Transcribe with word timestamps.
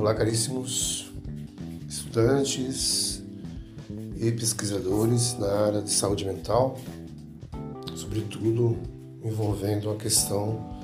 Olá, 0.00 0.14
caríssimos 0.14 1.12
estudantes 1.86 3.22
e 4.16 4.32
pesquisadores 4.32 5.38
na 5.38 5.46
área 5.46 5.82
de 5.82 5.90
saúde 5.90 6.24
mental, 6.24 6.80
sobretudo 7.94 8.78
envolvendo 9.22 9.90
a 9.90 9.96
questão 9.96 10.80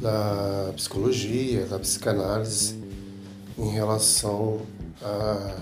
da 0.00 0.72
psicologia, 0.74 1.66
da 1.66 1.78
psicanálise 1.78 2.82
em 3.58 3.68
relação 3.68 4.62
a 5.02 5.58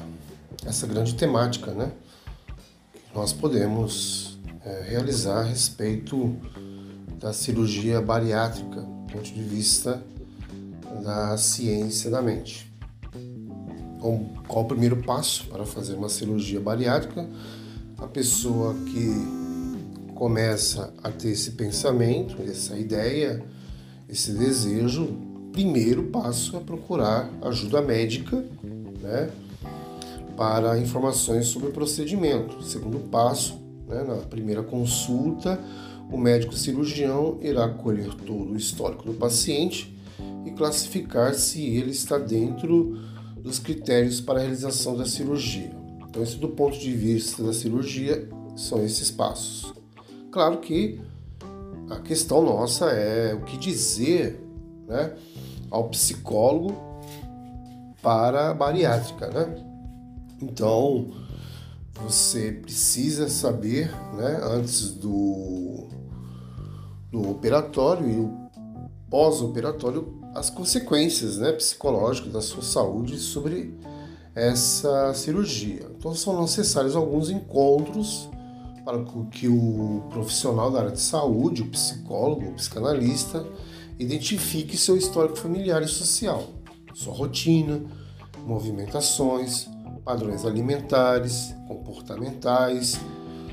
essa 0.64 0.86
grande 0.86 1.16
temática, 1.16 1.73
né? 1.73 1.91
Que 2.93 3.16
nós 3.16 3.32
podemos 3.32 4.39
é, 4.64 4.86
realizar 4.91 5.41
a 5.41 5.43
respeito 5.43 6.36
da 7.18 7.32
cirurgia 7.32 8.00
bariátrica, 8.00 8.80
do 8.80 9.12
ponto 9.12 9.25
de 9.25 9.43
vista 9.43 10.01
da 11.05 11.37
ciência 11.37 12.11
da 12.11 12.23
mente. 12.23 12.73
Então, 13.97 14.31
qual 14.49 14.65
o 14.65 14.69
primeiro 14.69 14.97
passo 15.03 15.47
para 15.49 15.67
fazer 15.67 15.95
uma 15.95 16.09
cirurgia 16.09 16.59
bariátrica? 16.59 17.29
A 17.99 18.07
pessoa 18.07 18.75
que 18.75 20.15
começa 20.15 20.93
a 21.03 21.11
ter 21.11 21.30
esse 21.30 21.53
pensamento, 21.53 22.41
essa 22.43 22.77
ideia, 22.79 23.45
esse 24.09 24.33
desejo, 24.33 25.15
primeiro 25.53 26.05
passo 26.05 26.57
é 26.57 26.61
procurar 26.61 27.30
ajuda 27.43 27.83
médica, 27.83 28.45
né, 29.02 29.30
para 30.37 30.79
informações 30.79 31.47
sobre 31.47 31.69
o 31.69 31.73
procedimento. 31.73 32.63
Segundo 32.63 32.99
passo, 33.11 33.59
né, 33.87 34.02
na 34.02 34.16
primeira 34.16 34.63
consulta, 34.63 35.61
o 36.11 36.16
médico 36.16 36.55
cirurgião 36.55 37.39
irá 37.41 37.69
colher 37.69 38.13
todo 38.15 38.52
o 38.52 38.57
histórico 38.57 39.05
do 39.05 39.15
paciente 39.15 39.94
e 40.45 40.51
classificar 40.51 41.35
se 41.35 41.63
ele 41.63 41.91
está 41.91 42.18
dentro 42.18 42.99
dos 43.37 43.59
critérios 43.59 44.21
para 44.21 44.38
a 44.38 44.43
realização 44.43 44.96
da 44.96 45.05
cirurgia. 45.05 45.71
Então, 46.09 46.23
isso 46.23 46.38
do 46.38 46.49
ponto 46.49 46.79
de 46.79 46.93
vista 46.93 47.43
da 47.43 47.52
cirurgia 47.52 48.29
são 48.57 48.85
esses 48.85 49.10
passos. 49.10 49.73
Claro 50.30 50.59
que 50.59 51.01
a 51.91 52.01
questão 52.01 52.43
nossa 52.43 52.87
é 52.87 53.35
o 53.35 53.43
que 53.43 53.57
dizer 53.57 54.41
né, 54.87 55.15
ao 55.71 55.88
psicólogo 55.88 56.74
para 58.01 58.51
a 58.51 58.55
bariátrica. 58.55 59.29
Né? 59.29 59.65
Então, 60.40 61.11
você 61.95 62.52
precisa 62.52 63.29
saber 63.29 63.90
né, 64.15 64.41
antes 64.43 64.93
do, 64.93 65.88
do 67.11 67.31
operatório 67.31 68.09
e 68.09 68.21
o 68.21 68.44
pós-operatório 69.15 70.12
as 70.34 70.50
consequências 70.50 71.38
né, 71.38 71.53
psicológicas 71.53 72.32
da 72.32 72.41
sua 72.41 72.65
saúde 72.65 73.16
sobre 73.21 73.72
essa 74.34 75.15
cirurgia. 75.15 75.88
Então 75.97 76.12
são 76.16 76.43
necessários 76.43 76.97
alguns 76.97 77.31
encontros 77.31 78.28
para 78.84 79.04
que 79.31 79.47
o 79.47 80.03
profissional 80.10 80.69
da 80.69 80.81
área 80.81 80.91
de 80.91 81.00
saúde, 81.00 81.62
o 81.62 81.71
psicólogo, 81.71 82.48
o 82.48 82.54
psicanalista, 82.54 83.47
identifique 84.00 84.76
seu 84.76 84.97
histórico 84.97 85.38
familiar 85.38 85.81
e 85.81 85.87
social, 85.87 86.49
sua 86.93 87.15
rotina, 87.15 87.84
movimentações, 88.44 89.69
padrões 90.04 90.44
alimentares, 90.44 91.54
comportamentais, 91.69 92.99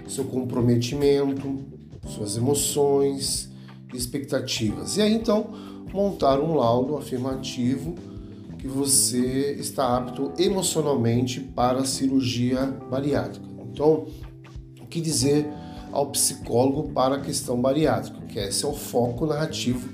seu 0.07 0.25
comprometimento, 0.25 1.59
suas 2.07 2.35
emoções, 2.35 3.50
expectativas. 3.93 4.97
E 4.97 5.01
aí 5.01 5.13
então 5.13 5.49
montar 5.93 6.39
um 6.39 6.55
laudo 6.55 6.97
afirmativo 6.97 7.95
que 8.57 8.67
você 8.67 9.55
está 9.59 9.97
apto 9.97 10.31
emocionalmente 10.37 11.39
para 11.39 11.79
a 11.79 11.85
cirurgia 11.85 12.65
bariátrica. 12.89 13.45
Então, 13.71 14.05
o 14.79 14.85
que 14.85 15.01
dizer 15.01 15.47
ao 15.91 16.11
psicólogo 16.11 16.91
para 16.93 17.15
a 17.15 17.19
questão 17.19 17.59
bariátrica, 17.59 18.21
que 18.27 18.37
esse 18.37 18.63
é 18.63 18.67
o 18.67 18.73
foco 18.73 19.25
narrativo 19.25 19.89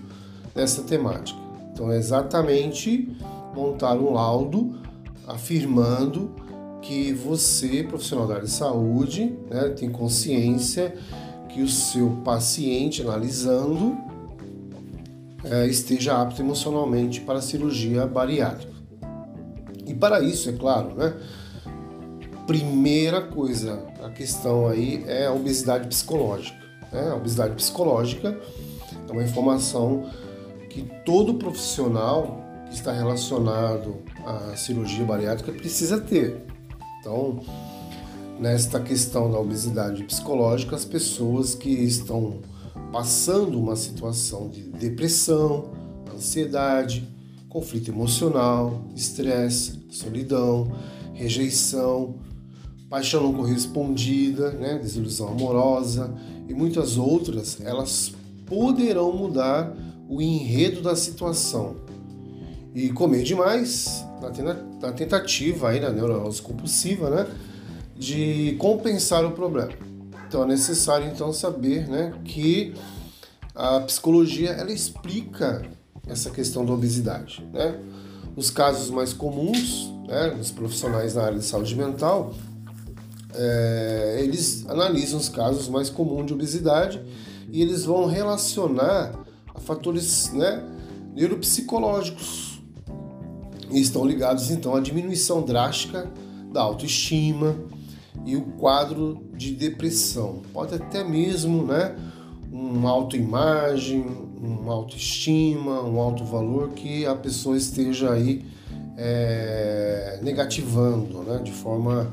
dessa 0.53 0.83
temática. 0.83 1.39
Então, 1.71 1.91
é 1.91 1.97
exatamente 1.97 3.15
montar 3.55 3.95
um 3.95 4.11
laudo 4.11 4.75
afirmando 5.25 6.35
que 6.81 7.13
você, 7.13 7.83
profissional 7.83 8.27
da 8.27 8.35
área 8.35 8.45
de 8.45 8.51
saúde, 8.51 9.33
né, 9.49 9.69
tem 9.69 9.89
consciência 9.89 10.93
que 11.57 11.63
o 11.63 11.67
seu 11.67 12.11
paciente 12.23 13.01
analisando 13.01 13.97
é, 15.43 15.65
esteja 15.65 16.21
apto 16.21 16.39
emocionalmente 16.39 17.19
para 17.21 17.39
a 17.39 17.41
cirurgia 17.41 18.05
bariátrica. 18.05 18.73
E 19.83 19.91
para 19.91 20.21
isso, 20.21 20.51
é 20.51 20.53
claro, 20.53 20.93
né? 20.93 21.15
Primeira 22.45 23.21
coisa, 23.21 23.83
a 24.03 24.11
questão 24.11 24.67
aí 24.67 25.03
é 25.07 25.25
a 25.25 25.33
obesidade 25.33 25.87
psicológica. 25.87 26.59
Né? 26.93 27.09
A 27.09 27.15
obesidade 27.15 27.55
psicológica 27.55 28.39
é 29.09 29.11
uma 29.11 29.23
informação 29.23 30.11
que 30.69 30.83
todo 31.03 31.33
profissional 31.33 32.39
que 32.69 32.75
está 32.75 32.91
relacionado 32.91 34.03
à 34.23 34.55
cirurgia 34.55 35.03
bariátrica 35.03 35.51
precisa 35.53 35.99
ter. 35.99 36.45
Então, 36.99 37.39
nesta 38.39 38.79
questão 38.79 39.31
da 39.31 39.39
obesidade 39.39 40.03
psicológica, 40.03 40.75
as 40.75 40.85
pessoas 40.85 41.55
que 41.55 41.69
estão 41.69 42.39
passando 42.91 43.59
uma 43.59 43.75
situação 43.75 44.49
de 44.49 44.61
depressão, 44.61 45.71
ansiedade, 46.13 47.07
conflito 47.49 47.89
emocional, 47.89 48.83
estresse, 48.95 49.79
solidão, 49.89 50.71
rejeição, 51.13 52.15
paixão 52.89 53.23
não 53.23 53.33
correspondida, 53.33 54.51
né, 54.51 54.77
desilusão 54.77 55.29
amorosa 55.29 56.13
e 56.47 56.53
muitas 56.53 56.97
outras, 56.97 57.59
elas 57.61 58.13
poderão 58.45 59.11
mudar 59.11 59.75
o 60.07 60.21
enredo 60.21 60.81
da 60.81 60.95
situação. 60.95 61.75
E 62.73 62.89
comer 62.89 63.23
demais, 63.23 64.05
na 64.81 64.91
tentativa 64.91 65.69
aí 65.69 65.79
na 65.79 65.89
neurose 65.89 66.41
compulsiva, 66.41 67.09
né, 67.09 67.27
de 67.97 68.55
compensar 68.59 69.25
o 69.25 69.31
problema. 69.31 69.71
Então 70.27 70.43
é 70.43 70.45
necessário 70.45 71.07
então 71.07 71.31
saber 71.31 71.87
né, 71.87 72.13
que 72.23 72.73
a 73.55 73.79
psicologia 73.81 74.51
ela 74.51 74.71
explica 74.71 75.63
essa 76.05 76.29
questão 76.29 76.65
da 76.65 76.73
obesidade. 76.73 77.43
Né? 77.53 77.79
Os 78.35 78.49
casos 78.49 78.89
mais 78.89 79.13
comuns 79.13 79.91
né, 80.07 80.29
dos 80.31 80.51
profissionais 80.51 81.15
na 81.15 81.23
área 81.23 81.39
de 81.39 81.45
saúde 81.45 81.75
mental, 81.75 82.33
é, 83.33 84.19
eles 84.21 84.65
analisam 84.69 85.19
os 85.19 85.29
casos 85.29 85.67
mais 85.69 85.89
comuns 85.89 86.25
de 86.25 86.33
obesidade 86.33 87.01
e 87.51 87.61
eles 87.61 87.85
vão 87.85 88.05
relacionar 88.05 89.13
a 89.53 89.59
fatores 89.59 90.31
né, 90.33 90.63
neuropsicológicos 91.15 92.61
e 93.69 93.81
estão 93.81 94.05
ligados 94.05 94.49
então 94.49 94.75
à 94.75 94.79
diminuição 94.79 95.41
drástica 95.41 96.09
da 96.51 96.61
autoestima, 96.61 97.55
e 98.25 98.35
o 98.35 98.41
quadro 98.41 99.23
de 99.35 99.51
depressão. 99.51 100.41
Pode 100.53 100.75
até 100.75 101.03
mesmo, 101.03 101.63
né, 101.63 101.95
uma 102.51 102.89
autoimagem, 102.89 104.05
uma 104.39 104.73
autoestima, 104.73 105.81
um 105.81 105.99
alto 105.99 106.23
valor 106.23 106.69
que 106.69 107.05
a 107.05 107.15
pessoa 107.15 107.57
esteja 107.57 108.11
aí 108.11 108.45
é, 108.97 110.19
negativando, 110.21 111.19
né, 111.23 111.39
de 111.43 111.51
forma 111.51 112.11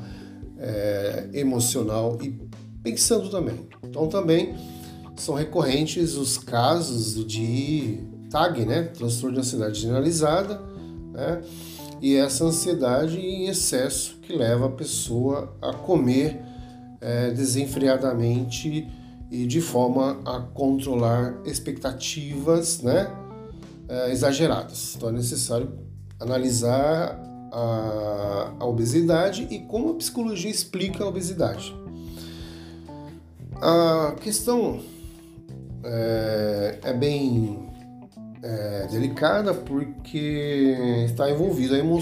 é, 0.57 1.29
emocional 1.33 2.17
e 2.21 2.39
pensando 2.83 3.29
também. 3.29 3.67
Então 3.83 4.07
também 4.07 4.55
são 5.15 5.35
recorrentes 5.35 6.15
os 6.15 6.37
casos 6.37 7.25
de 7.25 7.99
TAG, 8.29 8.65
né, 8.65 8.83
transtorno 8.83 9.35
de 9.35 9.41
ansiedade 9.41 9.79
generalizada, 9.79 10.61
né, 11.11 11.41
e 12.01 12.15
essa 12.15 12.45
ansiedade 12.45 13.19
em 13.19 13.47
excesso 13.47 14.17
que 14.21 14.35
leva 14.35 14.67
a 14.67 14.69
pessoa 14.69 15.55
a 15.61 15.73
comer 15.73 16.41
é, 17.01 17.31
desenfreadamente 17.31 18.87
e 19.31 19.45
de 19.45 19.61
forma 19.61 20.19
a 20.25 20.39
controlar 20.39 21.35
expectativas 21.45 22.81
né, 22.81 23.11
é, 23.87 24.11
exageradas. 24.11 24.95
Então 24.95 25.09
é 25.09 25.11
necessário 25.11 25.71
analisar 26.19 27.19
a, 27.51 28.53
a 28.59 28.65
obesidade 28.65 29.47
e 29.49 29.59
como 29.59 29.91
a 29.91 29.93
psicologia 29.95 30.49
explica 30.49 31.03
a 31.03 31.07
obesidade. 31.07 31.75
A 33.61 34.15
questão 34.21 34.81
é, 35.83 36.79
é 36.83 36.93
bem 36.93 37.69
é, 38.45 38.87
delicada 38.91 39.55
porque 39.55 40.77
está 41.05 41.29
envolvido 41.31 41.75
emo 41.75 41.99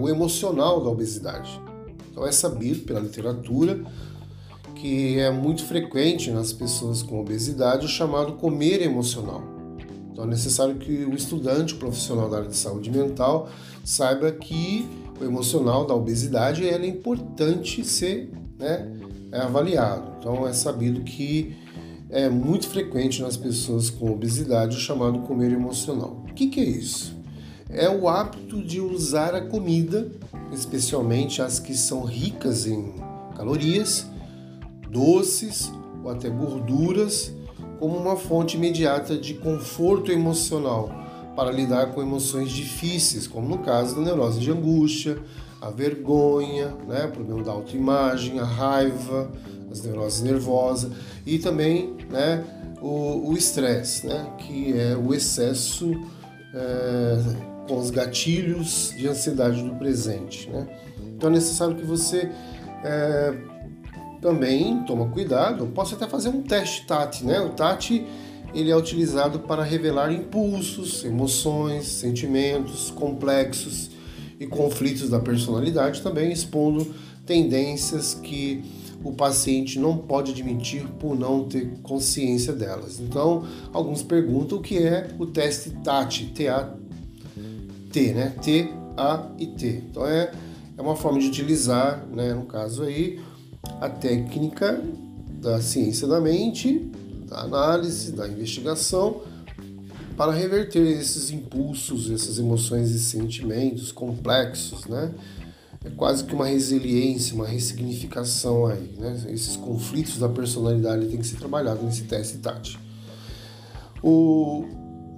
o 0.00 0.08
emocional 0.08 0.82
da 0.82 0.90
obesidade. 0.90 1.58
Então 2.10 2.26
é 2.26 2.32
sabido 2.32 2.80
pela 2.80 3.00
literatura 3.00 3.80
que 4.74 5.18
é 5.18 5.30
muito 5.30 5.64
frequente 5.64 6.30
nas 6.30 6.52
pessoas 6.52 7.02
com 7.02 7.20
obesidade 7.20 7.86
o 7.86 7.88
chamado 7.88 8.34
comer 8.34 8.82
emocional. 8.82 9.42
Então 10.12 10.24
é 10.24 10.26
necessário 10.26 10.74
que 10.74 11.04
o 11.06 11.14
estudante, 11.14 11.72
o 11.74 11.78
profissional 11.78 12.28
da 12.28 12.38
área 12.38 12.48
de 12.50 12.56
saúde 12.56 12.90
mental, 12.90 13.48
saiba 13.82 14.30
que 14.30 14.86
o 15.18 15.24
emocional 15.24 15.86
da 15.86 15.94
obesidade 15.94 16.68
é 16.68 16.86
importante 16.86 17.82
ser 17.82 18.30
né, 18.58 18.92
avaliado. 19.32 20.16
Então 20.18 20.46
é 20.46 20.52
sabido 20.52 21.00
que 21.00 21.56
é 22.12 22.28
muito 22.28 22.68
frequente 22.68 23.22
nas 23.22 23.38
pessoas 23.38 23.88
com 23.88 24.12
obesidade 24.12 24.76
o 24.76 24.80
chamado 24.80 25.20
comer 25.20 25.50
emocional. 25.50 26.22
O 26.28 26.34
que, 26.34 26.46
que 26.48 26.60
é 26.60 26.64
isso? 26.64 27.16
É 27.70 27.88
o 27.88 28.06
hábito 28.06 28.62
de 28.62 28.82
usar 28.82 29.34
a 29.34 29.40
comida, 29.40 30.12
especialmente 30.52 31.40
as 31.40 31.58
que 31.58 31.74
são 31.74 32.04
ricas 32.04 32.66
em 32.66 32.92
calorias, 33.34 34.06
doces 34.90 35.72
ou 36.04 36.10
até 36.10 36.28
gorduras, 36.28 37.32
como 37.78 37.96
uma 37.96 38.14
fonte 38.14 38.58
imediata 38.58 39.16
de 39.16 39.32
conforto 39.32 40.12
emocional 40.12 40.90
para 41.34 41.50
lidar 41.50 41.92
com 41.92 42.02
emoções 42.02 42.50
difíceis, 42.50 43.26
como 43.26 43.48
no 43.48 43.58
caso 43.58 43.96
da 43.96 44.02
neurose 44.02 44.38
de 44.38 44.50
angústia, 44.50 45.18
a 45.62 45.70
vergonha, 45.70 46.76
né, 46.86 47.06
problema 47.06 47.42
da 47.42 47.52
autoimagem, 47.52 48.38
a 48.38 48.44
raiva, 48.44 49.30
as 49.72 49.82
neuroses 49.82 50.22
nervosas 50.22 50.92
e 51.26 51.38
também 51.38 51.96
né, 52.10 52.44
o 52.80 53.34
estresse, 53.36 54.06
né, 54.06 54.32
que 54.38 54.78
é 54.78 54.96
o 54.96 55.14
excesso 55.14 55.92
é, 56.54 57.18
com 57.66 57.78
os 57.78 57.90
gatilhos 57.90 58.92
de 58.96 59.08
ansiedade 59.08 59.62
do 59.62 59.74
presente. 59.76 60.48
Né? 60.50 60.66
Então 61.16 61.30
é 61.30 61.32
necessário 61.32 61.76
que 61.76 61.84
você 61.84 62.30
é, 62.84 63.34
também 64.20 64.82
toma 64.84 65.08
cuidado. 65.08 65.66
Posso 65.68 65.94
até 65.94 66.06
fazer 66.06 66.28
um 66.28 66.42
teste 66.42 66.86
TAT, 66.86 67.22
né? 67.22 67.40
O 67.40 67.50
TAT 67.50 68.04
ele 68.54 68.70
é 68.70 68.76
utilizado 68.76 69.40
para 69.40 69.62
revelar 69.62 70.12
impulsos, 70.12 71.04
emoções, 71.04 71.86
sentimentos 71.86 72.90
complexos 72.90 73.90
e 74.38 74.46
conflitos 74.46 75.08
da 75.08 75.18
personalidade, 75.18 76.02
também 76.02 76.30
expondo 76.30 76.94
tendências 77.24 78.14
que 78.14 78.62
o 79.04 79.12
paciente 79.12 79.78
não 79.78 79.96
pode 79.96 80.32
admitir 80.32 80.86
por 81.00 81.18
não 81.18 81.44
ter 81.44 81.78
consciência 81.82 82.52
delas. 82.52 83.00
Então, 83.00 83.44
alguns 83.72 84.02
perguntam 84.02 84.58
o 84.58 84.60
que 84.60 84.78
é 84.78 85.08
o 85.18 85.26
teste 85.26 85.70
TAT, 85.82 86.32
T-A-T, 86.34 88.12
né? 88.12 88.34
T-A 88.42 89.30
e 89.38 89.46
T. 89.46 89.82
Então, 89.90 90.06
é, 90.06 90.32
é 90.76 90.82
uma 90.82 90.96
forma 90.96 91.18
de 91.18 91.26
utilizar, 91.26 92.06
né, 92.06 92.32
no 92.32 92.44
caso 92.44 92.82
aí, 92.84 93.20
a 93.80 93.88
técnica 93.88 94.82
da 95.40 95.60
ciência 95.60 96.06
da 96.06 96.20
mente, 96.20 96.90
da 97.28 97.40
análise, 97.40 98.12
da 98.12 98.28
investigação, 98.28 99.22
para 100.16 100.32
reverter 100.32 100.86
esses 101.00 101.30
impulsos, 101.30 102.10
essas 102.10 102.38
emoções 102.38 102.90
e 102.90 102.98
sentimentos 103.00 103.90
complexos, 103.90 104.86
né? 104.86 105.12
É 105.84 105.90
quase 105.90 106.24
que 106.24 106.34
uma 106.34 106.46
resiliência, 106.46 107.34
uma 107.34 107.46
ressignificação 107.46 108.66
aí, 108.66 108.94
né? 108.98 109.24
Esses 109.28 109.56
conflitos 109.56 110.18
da 110.18 110.28
personalidade 110.28 111.06
têm 111.06 111.18
que 111.18 111.26
ser 111.26 111.36
trabalhados 111.36 111.82
nesse 111.82 112.04
teste 112.04 112.38
TAT. 112.38 112.78
O, 114.02 114.64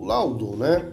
laudo, 0.00 0.56
né, 0.56 0.92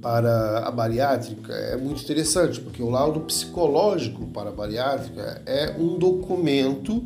para 0.00 0.66
a 0.66 0.70
bariátrica 0.70 1.52
é 1.52 1.76
muito 1.76 2.02
interessante, 2.02 2.60
porque 2.60 2.82
o 2.82 2.90
laudo 2.90 3.20
psicológico 3.20 4.26
para 4.26 4.50
a 4.50 4.52
bariátrica 4.52 5.42
é 5.46 5.76
um 5.78 5.98
documento 5.98 7.04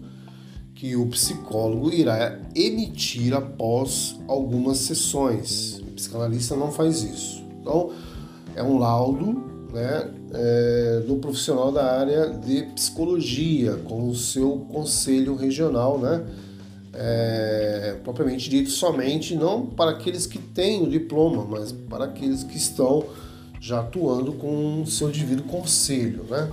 que 0.74 0.94
o 0.94 1.06
psicólogo 1.06 1.90
irá 1.90 2.38
emitir 2.54 3.34
após 3.34 4.18
algumas 4.28 4.78
sessões. 4.78 5.78
O 5.80 5.92
psicanalista 5.92 6.54
não 6.54 6.70
faz 6.70 7.02
isso. 7.02 7.42
Então, 7.60 7.90
é 8.54 8.62
um 8.62 8.78
laudo 8.78 9.55
né, 9.72 10.10
é, 10.32 11.04
do 11.06 11.16
profissional 11.16 11.72
da 11.72 11.98
área 11.98 12.30
de 12.30 12.62
psicologia, 12.74 13.76
com 13.84 14.08
o 14.08 14.14
seu 14.14 14.66
conselho 14.72 15.36
regional, 15.36 15.98
né, 15.98 16.24
é, 16.92 17.96
propriamente 18.02 18.48
dito, 18.48 18.70
somente 18.70 19.34
não 19.36 19.66
para 19.66 19.90
aqueles 19.90 20.26
que 20.26 20.38
têm 20.38 20.82
o 20.82 20.88
diploma, 20.88 21.44
mas 21.44 21.72
para 21.72 22.06
aqueles 22.06 22.42
que 22.42 22.56
estão 22.56 23.04
já 23.60 23.80
atuando 23.80 24.32
com 24.32 24.82
o 24.82 24.86
seu 24.86 25.08
devido 25.08 25.42
conselho. 25.42 26.24
Né? 26.28 26.50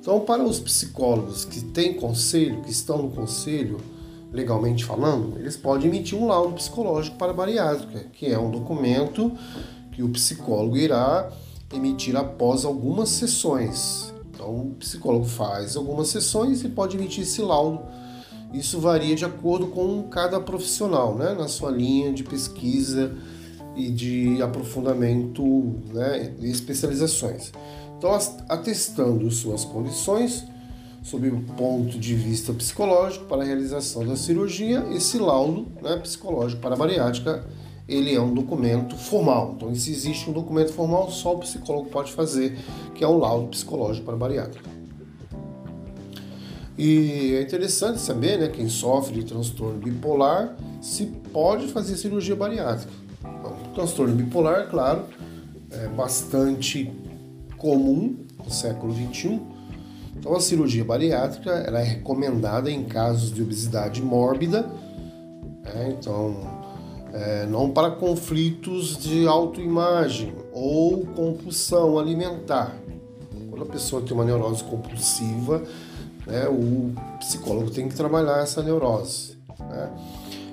Então, 0.00 0.20
para 0.20 0.42
os 0.42 0.58
psicólogos 0.58 1.44
que 1.44 1.60
têm 1.64 1.94
conselho, 1.94 2.62
que 2.62 2.70
estão 2.70 2.98
no 2.98 3.10
conselho, 3.10 3.78
legalmente 4.32 4.84
falando, 4.84 5.38
eles 5.38 5.56
podem 5.56 5.88
emitir 5.88 6.18
um 6.18 6.26
laudo 6.26 6.54
psicológico 6.54 7.16
para 7.16 7.32
bariátrica, 7.32 8.06
que 8.12 8.26
é 8.26 8.38
um 8.38 8.50
documento 8.50 9.32
que 9.92 10.02
o 10.02 10.08
psicólogo 10.08 10.76
irá 10.76 11.30
emitir 11.74 12.16
após 12.16 12.64
algumas 12.64 13.08
sessões. 13.10 14.12
Então, 14.30 14.68
o 14.68 14.74
psicólogo 14.74 15.24
faz 15.24 15.76
algumas 15.76 16.08
sessões 16.08 16.62
e 16.62 16.68
pode 16.68 16.96
emitir 16.96 17.22
esse 17.22 17.40
laudo. 17.42 17.80
Isso 18.52 18.78
varia 18.78 19.16
de 19.16 19.24
acordo 19.24 19.68
com 19.68 20.04
cada 20.04 20.40
profissional, 20.40 21.14
né? 21.16 21.34
na 21.34 21.48
sua 21.48 21.70
linha 21.70 22.12
de 22.12 22.22
pesquisa 22.22 23.16
e 23.74 23.90
de 23.90 24.40
aprofundamento 24.40 25.42
né? 25.92 26.34
e 26.38 26.50
especializações. 26.50 27.52
Então, 27.98 28.12
atestando 28.48 29.30
suas 29.30 29.64
condições, 29.64 30.44
sob 31.02 31.28
o 31.28 31.42
ponto 31.42 31.98
de 31.98 32.14
vista 32.14 32.52
psicológico, 32.52 33.26
para 33.26 33.42
a 33.42 33.44
realização 33.44 34.06
da 34.06 34.16
cirurgia, 34.16 34.86
esse 34.92 35.18
laudo 35.18 35.66
né, 35.82 35.96
psicológico 35.96 36.62
para 36.62 36.74
a 36.74 36.78
bariátrica 36.78 37.44
ele 37.88 38.14
é 38.14 38.20
um 38.20 38.32
documento 38.32 38.96
formal. 38.96 39.54
Então, 39.56 39.74
se 39.74 39.90
existe 39.90 40.28
um 40.28 40.32
documento 40.32 40.72
formal, 40.72 41.10
só 41.10 41.34
o 41.34 41.38
psicólogo 41.38 41.90
pode 41.90 42.12
fazer, 42.12 42.56
que 42.94 43.04
é 43.04 43.08
um 43.08 43.18
laudo 43.18 43.48
psicológico 43.48 44.06
para 44.06 44.16
bariátrica. 44.16 44.70
E 46.76 47.34
é 47.34 47.42
interessante 47.42 48.00
saber, 48.00 48.38
né, 48.38 48.48
quem 48.48 48.68
sofre 48.68 49.20
de 49.20 49.24
transtorno 49.24 49.78
bipolar, 49.78 50.56
se 50.80 51.06
pode 51.32 51.68
fazer 51.68 51.96
cirurgia 51.96 52.34
bariátrica. 52.34 52.92
Bom, 53.22 53.56
o 53.70 53.74
transtorno 53.74 54.14
bipolar, 54.14 54.68
claro, 54.68 55.04
é 55.70 55.86
bastante 55.88 56.90
comum 57.56 58.16
no 58.42 58.50
século 58.50 58.92
XXI. 58.92 59.40
Então, 60.16 60.34
a 60.34 60.40
cirurgia 60.40 60.84
bariátrica 60.84 61.50
ela 61.50 61.80
é 61.80 61.84
recomendada 61.84 62.70
em 62.70 62.84
casos 62.84 63.32
de 63.32 63.42
obesidade 63.42 64.02
mórbida. 64.02 64.62
Né? 65.64 65.96
Então, 65.98 66.36
é, 67.14 67.46
não 67.46 67.70
para 67.70 67.92
conflitos 67.92 68.98
de 68.98 69.24
autoimagem 69.26 70.34
ou 70.52 71.06
compulsão 71.06 71.96
alimentar. 71.96 72.76
Quando 73.48 73.62
a 73.62 73.66
pessoa 73.66 74.02
tem 74.02 74.12
uma 74.12 74.24
neurose 74.24 74.64
compulsiva, 74.64 75.62
né, 76.26 76.48
o 76.48 76.92
psicólogo 77.20 77.70
tem 77.70 77.88
que 77.88 77.94
trabalhar 77.94 78.42
essa 78.42 78.64
neurose. 78.64 79.38
Né? 79.60 79.90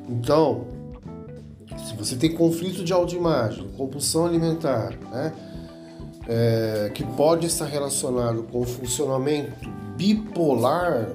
Então, 0.07 0.65
se 1.83 1.95
você 1.95 2.15
tem 2.15 2.35
conflito 2.35 2.83
de 2.83 2.93
autoimagem, 2.93 3.67
compulsão 3.75 4.27
alimentar, 4.27 4.91
né, 5.11 5.33
é, 6.27 6.91
que 6.93 7.03
pode 7.03 7.47
estar 7.47 7.65
relacionado 7.65 8.43
com 8.43 8.59
o 8.59 8.65
funcionamento 8.65 9.67
bipolar, 9.97 11.09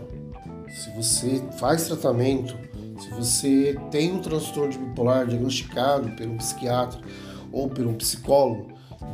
se 0.68 0.90
você 0.90 1.40
faz 1.56 1.86
tratamento 1.86 2.65
se 2.98 3.10
você 3.10 3.78
tem 3.90 4.12
um 4.12 4.20
transtorno 4.20 4.72
de 4.72 4.78
bipolar 4.78 5.26
diagnosticado 5.26 6.08
um 6.24 6.36
psiquiatra 6.36 7.00
ou 7.52 7.66
um 7.66 7.94
psicólogo, 7.94 8.68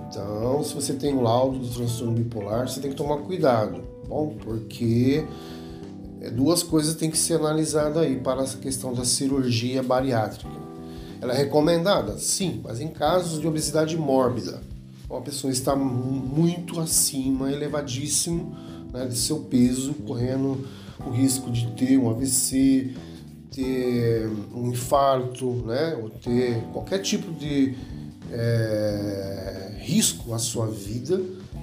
então 0.08 0.62
se 0.62 0.74
você 0.74 0.94
tem 0.94 1.14
um 1.14 1.22
laudo 1.22 1.58
do 1.58 1.68
transtorno 1.68 2.12
bipolar, 2.12 2.68
você 2.68 2.80
tem 2.80 2.90
que 2.90 2.96
tomar 2.96 3.18
cuidado, 3.18 3.82
bom? 4.08 4.36
Porque 4.40 5.24
é, 6.20 6.30
duas 6.30 6.62
coisas 6.62 6.94
têm 6.94 7.10
que 7.10 7.18
ser 7.18 7.34
analisadas 7.34 7.96
aí 7.96 8.16
para 8.16 8.42
essa 8.42 8.58
questão 8.58 8.94
da 8.94 9.04
cirurgia 9.04 9.82
bariátrica. 9.82 10.62
Ela 11.20 11.34
é 11.34 11.36
recomendada? 11.36 12.18
Sim, 12.18 12.60
mas 12.64 12.80
em 12.80 12.88
casos 12.88 13.40
de 13.40 13.46
obesidade 13.46 13.96
mórbida, 13.96 14.60
uma 15.08 15.20
pessoa 15.20 15.52
está 15.52 15.76
muito 15.76 16.80
acima, 16.80 17.52
elevadíssimo 17.52 18.56
né, 18.92 19.06
de 19.06 19.16
seu 19.16 19.40
peso, 19.40 19.94
correndo 20.06 20.66
o 21.06 21.10
risco 21.10 21.50
de 21.50 21.66
ter 21.72 21.98
um 21.98 22.08
AVC, 22.10 22.94
ter 23.52 24.28
um 24.54 24.70
infarto, 24.70 25.52
né, 25.66 25.98
ou 26.02 26.10
ter 26.10 26.62
qualquer 26.72 26.98
tipo 26.98 27.30
de 27.32 27.74
é, 28.30 29.76
risco 29.78 30.32
à 30.32 30.38
sua 30.38 30.66
vida, 30.66 31.20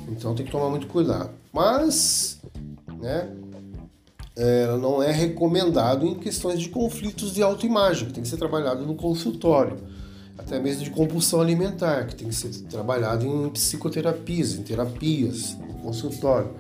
então 0.07 0.35
tem 0.35 0.45
que 0.45 0.51
tomar 0.51 0.69
muito 0.69 0.87
cuidado. 0.87 1.31
Mas, 1.51 2.39
né, 2.99 3.29
ela 4.35 4.77
não 4.77 5.03
é 5.03 5.11
recomendado 5.11 6.05
em 6.05 6.15
questões 6.15 6.59
de 6.59 6.69
conflitos 6.69 7.33
de 7.33 7.41
autoimagem, 7.43 8.07
que 8.07 8.13
tem 8.13 8.23
que 8.23 8.29
ser 8.29 8.37
trabalhado 8.37 8.85
no 8.85 8.95
consultório, 8.95 9.77
até 10.37 10.59
mesmo 10.59 10.83
de 10.83 10.91
compulsão 10.91 11.41
alimentar, 11.41 12.05
que 12.07 12.15
tem 12.15 12.29
que 12.29 12.35
ser 12.35 12.49
trabalhado 12.69 13.25
em 13.25 13.49
psicoterapias, 13.49 14.53
em 14.53 14.63
terapias, 14.63 15.57
no 15.57 15.73
consultório. 15.79 16.51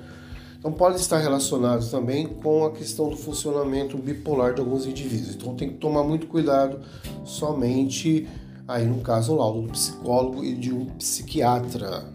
Então 0.59 0.73
pode 0.73 0.99
estar 0.99 1.19
relacionado 1.19 1.89
também 1.89 2.27
com 2.27 2.65
a 2.65 2.71
questão 2.71 3.09
do 3.09 3.15
funcionamento 3.15 3.97
bipolar 3.97 4.53
de 4.53 4.59
alguns 4.59 4.85
indivíduos. 4.85 5.33
Então 5.33 5.55
tem 5.55 5.69
que 5.69 5.75
tomar 5.75 6.03
muito 6.03 6.27
cuidado 6.27 6.81
somente 7.23 8.27
aí 8.67 8.85
no 8.85 8.99
caso 8.99 9.33
o 9.33 9.37
laudo 9.37 9.61
do 9.61 9.71
psicólogo 9.71 10.43
e 10.43 10.53
de 10.53 10.73
um 10.73 10.85
psiquiatra. 10.85 12.13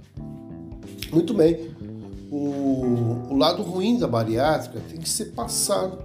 Muito 1.11 1.33
bem, 1.33 1.71
o, 2.31 3.31
o 3.31 3.37
lado 3.37 3.63
ruim 3.63 3.99
da 3.99 4.07
bariátrica 4.07 4.79
tem 4.91 5.01
que 5.01 5.09
ser 5.09 5.27
passado 5.27 6.05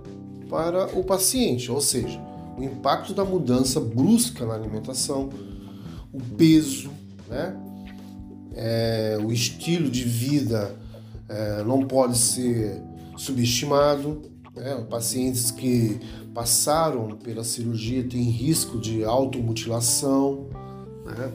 para 0.50 0.88
o 0.98 1.03
paciente, 1.03 1.69
ou 1.72 1.81
seja, 1.81 2.19
o 2.58 2.63
impacto 2.63 3.13
da 3.13 3.25
mudança 3.25 3.79
brusca 3.79 4.46
na 4.46 4.53
alimentação, 4.53 5.29
o 6.12 6.19
peso, 6.36 6.89
né? 7.27 7.55
É, 8.55 9.17
o 9.24 9.31
estilo 9.31 9.89
de 9.89 10.03
vida 10.03 10.75
é, 11.30 11.64
não 11.64 11.86
pode 11.86 12.18
ser 12.18 12.82
subestimado. 13.16 14.22
Né? 14.56 14.86
Pacientes 14.90 15.52
que 15.52 16.00
passaram 16.34 17.10
pela 17.18 17.44
cirurgia 17.44 18.04
têm 18.04 18.24
risco 18.24 18.80
de 18.80 19.04
automutilação, 19.04 20.48
né? 21.06 21.32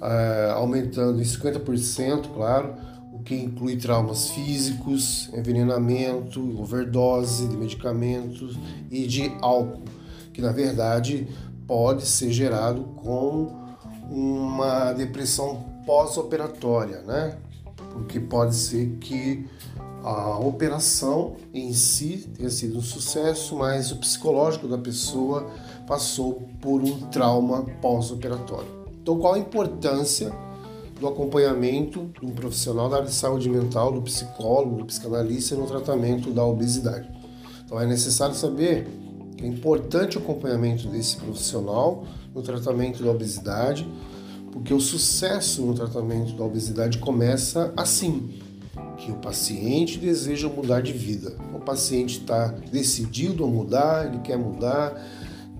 é, 0.00 0.50
aumentando 0.52 1.20
em 1.20 1.24
50%, 1.24 2.32
claro, 2.34 2.74
o 3.12 3.20
que 3.20 3.34
inclui 3.34 3.76
traumas 3.76 4.30
físicos, 4.30 5.30
envenenamento, 5.32 6.60
overdose 6.60 7.46
de 7.46 7.56
medicamentos 7.56 8.58
e 8.90 9.06
de 9.06 9.32
álcool, 9.40 9.84
que 10.32 10.42
na 10.42 10.52
verdade 10.52 11.28
pode 11.66 12.06
ser 12.06 12.32
gerado 12.32 12.82
com 12.96 13.64
uma 14.10 14.92
depressão 14.92 15.64
pós-operatória, 15.86 17.00
né? 17.02 17.36
Porque 17.94 18.20
pode 18.20 18.54
ser 18.54 18.98
que 19.00 19.46
a 20.04 20.38
operação 20.38 21.36
em 21.52 21.72
si 21.72 22.28
tenha 22.36 22.50
sido 22.50 22.76
um 22.76 22.82
sucesso, 22.82 23.56
mas 23.56 23.90
o 23.90 23.96
psicológico 23.96 24.68
da 24.68 24.76
pessoa 24.76 25.48
passou 25.86 26.42
por 26.60 26.82
um 26.82 27.00
trauma 27.08 27.64
pós-operatório. 27.80 28.68
Então, 29.00 29.18
qual 29.18 29.32
a 29.32 29.38
importância 29.38 30.30
do 31.00 31.08
acompanhamento 31.08 32.10
de 32.20 32.26
um 32.26 32.30
profissional 32.30 32.90
da 32.90 32.96
área 32.96 33.08
de 33.08 33.14
saúde 33.14 33.48
mental, 33.48 33.92
do 33.92 34.02
psicólogo, 34.02 34.76
do 34.76 34.84
psicanalista 34.84 35.56
no 35.56 35.66
tratamento 35.66 36.30
da 36.30 36.44
obesidade? 36.44 37.10
Então, 37.64 37.80
é 37.80 37.86
necessário 37.86 38.34
saber 38.34 38.86
que 39.36 39.44
é 39.44 39.48
importante 39.48 40.18
o 40.18 40.20
acompanhamento 40.20 40.86
desse 40.88 41.16
profissional 41.16 42.04
no 42.34 42.42
tratamento 42.42 43.02
da 43.02 43.10
obesidade, 43.10 43.88
porque 44.54 44.72
o 44.72 44.78
sucesso 44.78 45.62
no 45.62 45.74
tratamento 45.74 46.32
da 46.34 46.44
obesidade 46.44 46.98
começa 46.98 47.74
assim, 47.76 48.38
que 48.96 49.10
o 49.10 49.16
paciente 49.16 49.98
deseja 49.98 50.48
mudar 50.48 50.80
de 50.80 50.92
vida. 50.92 51.36
O 51.52 51.58
paciente 51.58 52.20
está 52.20 52.46
decidido 52.70 53.42
a 53.42 53.48
mudar, 53.48 54.06
ele 54.06 54.20
quer 54.20 54.38
mudar, 54.38 54.94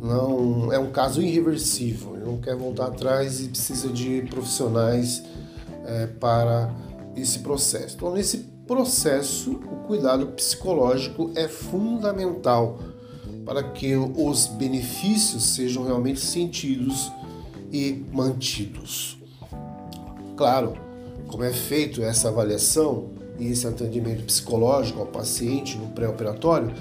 não 0.00 0.72
é 0.72 0.78
um 0.78 0.92
caso 0.92 1.20
irreversível, 1.20 2.14
ele 2.14 2.24
não 2.24 2.38
quer 2.38 2.54
voltar 2.54 2.86
atrás 2.86 3.40
e 3.40 3.48
precisa 3.48 3.88
de 3.88 4.22
profissionais 4.30 5.24
é, 5.84 6.06
para 6.06 6.72
esse 7.16 7.40
processo. 7.40 7.96
Então, 7.96 8.14
nesse 8.14 8.46
processo, 8.64 9.54
o 9.54 9.86
cuidado 9.88 10.28
psicológico 10.28 11.32
é 11.34 11.48
fundamental 11.48 12.78
para 13.44 13.60
que 13.60 13.96
os 13.96 14.46
benefícios 14.46 15.42
sejam 15.42 15.84
realmente 15.84 16.20
sentidos 16.20 17.10
e 17.74 18.06
mantidos. 18.12 19.18
Claro, 20.36 20.74
como 21.26 21.42
é 21.42 21.52
feito 21.52 22.02
essa 22.02 22.28
avaliação, 22.28 23.10
e 23.36 23.48
esse 23.48 23.66
atendimento 23.66 24.22
psicológico 24.22 25.00
ao 25.00 25.06
paciente 25.06 25.76
no 25.76 25.88
pré-operatório, 25.88 26.72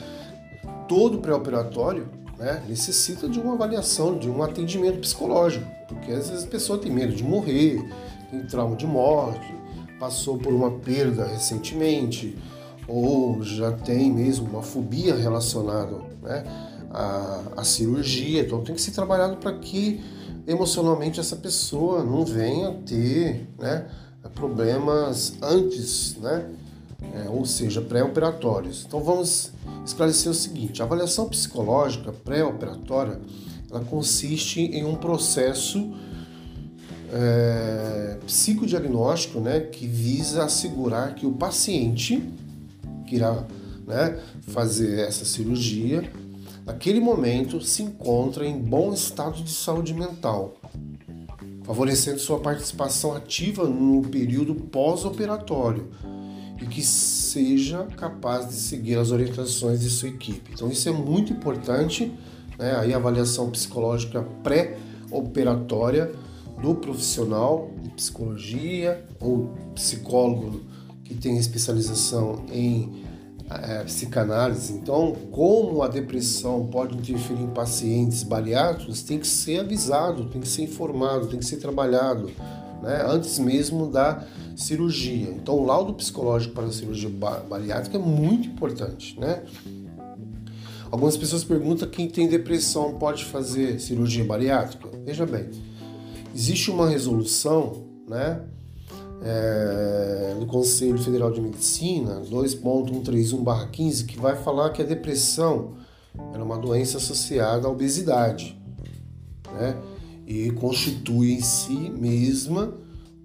todo 0.87 1.17
pré-operatório 1.17 2.07
né, 2.37 2.61
necessita 2.69 3.27
de 3.27 3.39
uma 3.39 3.53
avaliação, 3.53 4.19
de 4.19 4.29
um 4.29 4.43
atendimento 4.43 4.99
psicológico, 4.99 5.65
porque 5.87 6.11
às 6.11 6.29
vezes 6.29 6.43
a 6.43 6.47
pessoa 6.47 6.77
tem 6.77 6.91
medo 6.91 7.15
de 7.15 7.23
morrer, 7.23 7.83
tem 8.29 8.45
trauma 8.45 8.75
de 8.75 8.85
morte, 8.85 9.51
passou 9.99 10.37
por 10.37 10.53
uma 10.53 10.69
perda 10.69 11.25
recentemente, 11.25 12.37
ou 12.87 13.41
já 13.41 13.71
tem 13.71 14.11
mesmo 14.11 14.47
uma 14.47 14.61
fobia 14.61 15.15
relacionada 15.15 15.95
né, 16.21 16.43
à, 16.91 17.41
à 17.57 17.63
cirurgia. 17.63 18.41
Então 18.41 18.63
tem 18.63 18.75
que 18.75 18.81
ser 18.81 18.91
trabalhado 18.91 19.37
para 19.37 19.53
que 19.53 20.03
emocionalmente 20.47 21.19
essa 21.19 21.35
pessoa 21.35 22.03
não 22.03 22.25
venha 22.25 22.71
ter 22.85 23.47
né, 23.57 23.87
problemas 24.33 25.33
antes, 25.41 26.17
né? 26.17 26.49
É, 27.15 27.29
ou 27.29 27.45
seja, 27.45 27.81
pré-operatórios. 27.81 28.85
Então 28.87 29.03
vamos 29.03 29.51
esclarecer 29.85 30.31
o 30.31 30.35
seguinte: 30.35 30.81
a 30.81 30.85
avaliação 30.85 31.27
psicológica 31.27 32.13
pré-operatória 32.13 33.19
ela 33.69 33.83
consiste 33.83 34.61
em 34.61 34.85
um 34.85 34.95
processo 34.95 35.93
é, 37.11 38.17
psicodiagnóstico 38.25 39.39
né, 39.39 39.59
que 39.59 39.85
visa 39.85 40.43
assegurar 40.43 41.15
que 41.15 41.25
o 41.25 41.31
paciente 41.31 42.23
que 43.05 43.15
irá 43.15 43.43
né, 43.85 44.19
fazer 44.47 44.99
essa 44.99 45.25
cirurgia, 45.25 46.09
naquele 46.65 46.99
momento 46.99 47.61
se 47.61 47.83
encontra 47.83 48.45
em 48.45 48.59
bom 48.59 48.93
estado 48.93 49.41
de 49.43 49.51
saúde 49.51 49.93
mental, 49.93 50.55
favorecendo 51.63 52.19
sua 52.19 52.39
participação 52.39 53.15
ativa 53.15 53.65
no 53.65 54.01
período 54.03 54.55
pós-operatório 54.55 55.89
e 56.61 56.65
que 56.65 56.81
seja 56.81 57.85
capaz 57.97 58.47
de 58.47 58.53
seguir 58.53 58.97
as 58.97 59.11
orientações 59.11 59.81
de 59.81 59.89
sua 59.89 60.09
equipe. 60.09 60.51
Então 60.53 60.69
isso 60.69 60.87
é 60.87 60.91
muito 60.91 61.33
importante, 61.33 62.11
né? 62.57 62.75
Aí 62.77 62.93
a 62.93 62.97
avaliação 62.97 63.49
psicológica 63.49 64.21
pré-operatória 64.43 66.11
do 66.61 66.75
profissional 66.75 67.69
de 67.81 67.89
psicologia 67.89 69.03
ou 69.19 69.49
psicólogo 69.75 70.61
que 71.03 71.13
tem 71.13 71.37
especialização 71.37 72.45
em 72.49 73.02
é, 73.49 73.83
psicanálise. 73.83 74.73
Então, 74.73 75.15
como 75.31 75.81
a 75.81 75.87
depressão 75.87 76.65
pode 76.67 76.97
interferir 76.97 77.43
em 77.43 77.47
pacientes 77.47 78.23
bariátricos, 78.23 79.03
tem 79.03 79.19
que 79.19 79.27
ser 79.27 79.59
avisado, 79.59 80.25
tem 80.25 80.41
que 80.41 80.47
ser 80.47 80.63
informado, 80.63 81.27
tem 81.27 81.39
que 81.39 81.45
ser 81.45 81.57
trabalhado, 81.57 82.31
né, 82.81 83.03
antes 83.07 83.39
mesmo 83.39 83.89
da 83.89 84.25
cirurgia. 84.55 85.29
Então, 85.29 85.55
o 85.55 85.65
laudo 85.65 85.93
psicológico 85.93 86.53
para 86.53 86.65
a 86.65 86.71
cirurgia 86.71 87.09
bariátrica 87.49 87.97
é 87.97 88.01
muito 88.01 88.47
importante, 88.47 89.19
né? 89.19 89.43
Algumas 90.91 91.17
pessoas 91.17 91.43
perguntam 91.43 91.89
quem 91.89 92.07
tem 92.07 92.27
depressão 92.27 92.99
pode 92.99 93.25
fazer 93.25 93.79
cirurgia 93.79 94.23
bariátrica. 94.23 94.89
Veja 95.03 95.25
bem, 95.25 95.49
existe 96.35 96.69
uma 96.69 96.87
resolução, 96.87 97.87
né? 98.07 98.43
É, 99.23 100.35
do 100.37 100.45
Conselho 100.45 100.97
Federal 100.97 101.31
de 101.31 101.39
Medicina 101.39 102.21
2.131-15 102.29 104.05
que 104.05 104.19
vai 104.19 104.35
falar 104.35 104.71
que 104.71 104.81
a 104.81 104.85
depressão 104.85 105.75
é 106.33 106.37
uma 106.37 106.57
doença 106.57 106.97
associada 106.97 107.67
à 107.67 107.71
obesidade 107.71 108.59
né? 109.53 109.77
e 110.27 110.51
constitui 110.51 111.33
em 111.33 111.41
si 111.41 111.89
mesma 111.89 112.73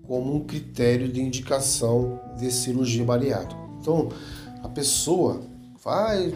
como 0.07 0.37
um 0.37 0.45
critério 0.45 1.09
de 1.09 1.21
indicação 1.21 2.19
de 2.39 2.51
cirurgia 2.51 3.05
bariátrica. 3.05 3.61
Então, 3.81 4.09
a 4.63 4.69
pessoa 4.69 5.43
vai, 5.85 6.35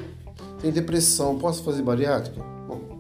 tem 0.61 0.71
depressão, 0.71 1.38
posso 1.38 1.62
fazer 1.62 1.83
bariátrica? 1.83 2.42
Bom, 2.69 2.99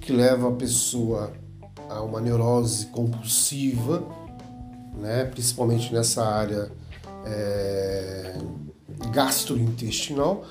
que 0.00 0.12
leva 0.12 0.48
a 0.48 0.52
pessoa 0.52 1.32
a 1.88 2.00
uma 2.00 2.20
neurose 2.20 2.86
compulsiva, 2.86 4.04
né, 4.92 5.24
principalmente 5.24 5.92
nessa 5.92 6.24
área 6.24 6.70
é, 7.24 8.36
gastrointestinal, 9.10 10.44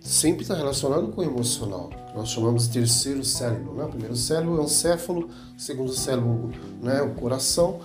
sempre 0.00 0.42
está 0.42 0.54
relacionado 0.54 1.08
com 1.08 1.20
o 1.20 1.24
emocional. 1.24 1.90
Nós 2.14 2.30
chamamos 2.30 2.66
de 2.66 2.74
terceiro 2.74 3.24
cérebro. 3.24 3.74
Né? 3.74 3.84
O 3.84 3.88
primeiro 3.88 4.16
cérebro 4.16 4.58
é 4.58 4.60
o 4.60 4.68
céfalo, 4.68 5.28
o 5.56 5.60
segundo 5.60 5.92
cérebro 5.92 6.50
né, 6.82 7.02
o 7.02 7.14
coração, 7.14 7.80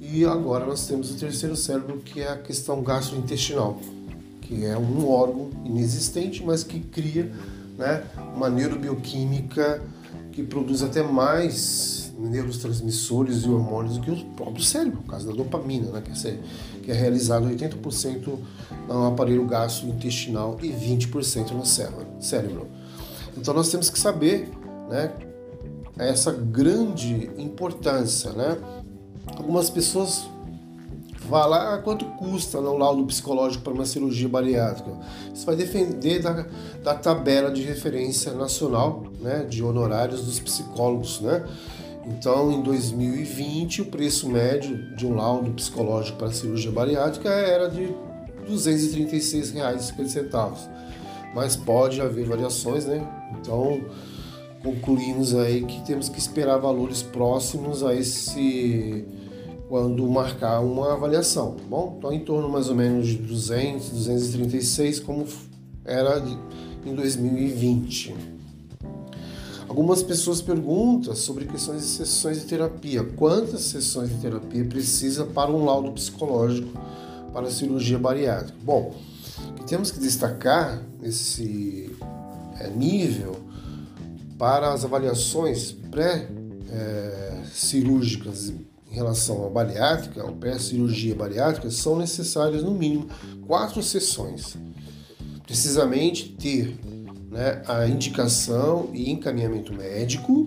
e 0.00 0.24
agora 0.24 0.66
nós 0.66 0.86
temos 0.86 1.10
o 1.12 1.14
terceiro 1.14 1.54
cérebro, 1.56 1.98
que 1.98 2.20
é 2.20 2.28
a 2.28 2.36
questão 2.36 2.82
gastrointestinal, 2.82 3.78
que 4.40 4.64
é 4.64 4.76
um 4.76 5.08
órgão 5.08 5.50
inexistente, 5.64 6.44
mas 6.44 6.64
que 6.64 6.80
cria 6.80 7.32
né, 7.78 8.04
uma 8.34 8.50
neurobioquímica 8.50 9.80
que 10.32 10.42
produz 10.42 10.82
até 10.82 11.02
mais 11.02 12.01
neurotransmissores 12.28 13.44
e 13.44 13.48
hormônios 13.48 13.98
do 13.98 14.02
que 14.02 14.10
o 14.10 14.24
próprio 14.36 14.64
cérebro, 14.64 15.02
por 15.02 15.10
causa 15.10 15.26
da 15.26 15.32
dopamina, 15.32 15.90
né, 15.90 16.02
que, 16.02 16.28
é, 16.28 16.38
que 16.82 16.90
é 16.90 16.94
realizado 16.94 17.46
80% 17.46 18.38
no 18.88 19.06
aparelho 19.06 19.46
gastrointestinal 19.46 20.58
e 20.62 20.68
20% 20.68 21.52
no 21.52 21.64
cérebro. 21.64 22.66
Então 23.36 23.54
nós 23.54 23.70
temos 23.70 23.88
que 23.90 23.98
saber 23.98 24.50
né, 24.88 25.12
essa 25.98 26.32
grande 26.32 27.30
importância. 27.38 28.32
Né? 28.32 28.58
Algumas 29.36 29.70
pessoas 29.70 30.26
falar 31.28 31.74
ah, 31.74 31.78
quanto 31.78 32.04
custa 32.04 32.60
no 32.60 32.76
laudo 32.76 33.04
psicológico 33.04 33.62
para 33.62 33.72
uma 33.72 33.86
cirurgia 33.86 34.28
bariátrica. 34.28 34.90
Isso 35.32 35.46
vai 35.46 35.56
depender 35.56 36.18
da, 36.18 36.46
da 36.82 36.94
tabela 36.94 37.50
de 37.50 37.62
referência 37.62 38.32
nacional 38.32 39.04
né, 39.20 39.46
de 39.48 39.62
honorários 39.62 40.24
dos 40.24 40.40
psicólogos. 40.40 41.20
Né? 41.20 41.44
Então, 42.04 42.50
em 42.50 42.60
2020, 42.62 43.82
o 43.82 43.84
preço 43.86 44.28
médio 44.28 44.96
de 44.96 45.06
um 45.06 45.14
laudo 45.14 45.52
psicológico 45.52 46.18
para 46.18 46.32
cirurgia 46.32 46.72
bariátrica 46.72 47.28
era 47.28 47.68
de 47.68 47.84
R$ 47.84 47.94
236,50. 48.50 50.52
Mas 51.34 51.56
pode 51.56 52.00
haver 52.00 52.26
variações, 52.26 52.86
né? 52.86 53.06
Então, 53.40 53.80
concluímos 54.62 55.34
aí 55.34 55.64
que 55.64 55.80
temos 55.82 56.08
que 56.08 56.18
esperar 56.18 56.58
valores 56.58 57.02
próximos 57.02 57.82
a 57.82 57.94
esse 57.94 59.04
quando 59.68 60.06
marcar 60.06 60.60
uma 60.60 60.92
avaliação, 60.92 61.52
tá 61.52 61.64
bom? 61.66 61.94
Então, 61.98 62.12
em 62.12 62.20
torno 62.20 62.48
mais 62.48 62.68
ou 62.68 62.74
menos 62.74 63.06
de 63.06 63.16
200, 63.16 63.88
236, 63.88 65.00
como 65.00 65.26
era 65.84 66.22
em 66.84 66.94
2020. 66.94 68.31
Algumas 69.72 70.02
pessoas 70.02 70.42
perguntam 70.42 71.16
sobre 71.16 71.46
questões 71.46 71.80
de 71.80 71.88
sessões 71.88 72.42
de 72.42 72.46
terapia. 72.46 73.02
Quantas 73.16 73.62
sessões 73.62 74.10
de 74.10 74.16
terapia 74.16 74.62
precisa 74.66 75.24
para 75.24 75.50
um 75.50 75.64
laudo 75.64 75.90
psicológico 75.92 76.78
para 77.32 77.48
a 77.48 77.50
cirurgia 77.50 77.98
bariátrica? 77.98 78.52
Bom, 78.62 78.94
o 79.48 79.54
que 79.54 79.64
temos 79.64 79.90
que 79.90 79.98
destacar 79.98 80.82
nesse 81.00 81.90
é, 82.60 82.68
nível 82.68 83.34
para 84.36 84.74
as 84.74 84.84
avaliações 84.84 85.74
pré-cirúrgicas 85.90 88.50
é, 88.50 88.54
em 88.90 88.94
relação 88.94 89.46
à 89.46 89.48
bariátrica, 89.48 90.22
ou 90.22 90.32
pré-cirurgia 90.32 91.14
bariátrica, 91.14 91.70
são 91.70 91.96
necessárias 91.96 92.62
no 92.62 92.72
mínimo 92.72 93.08
quatro 93.46 93.82
sessões. 93.82 94.54
Precisamente 95.46 96.28
ter 96.28 96.78
né, 97.32 97.62
a 97.66 97.86
indicação 97.88 98.90
e 98.92 99.10
encaminhamento 99.10 99.72
médico 99.72 100.46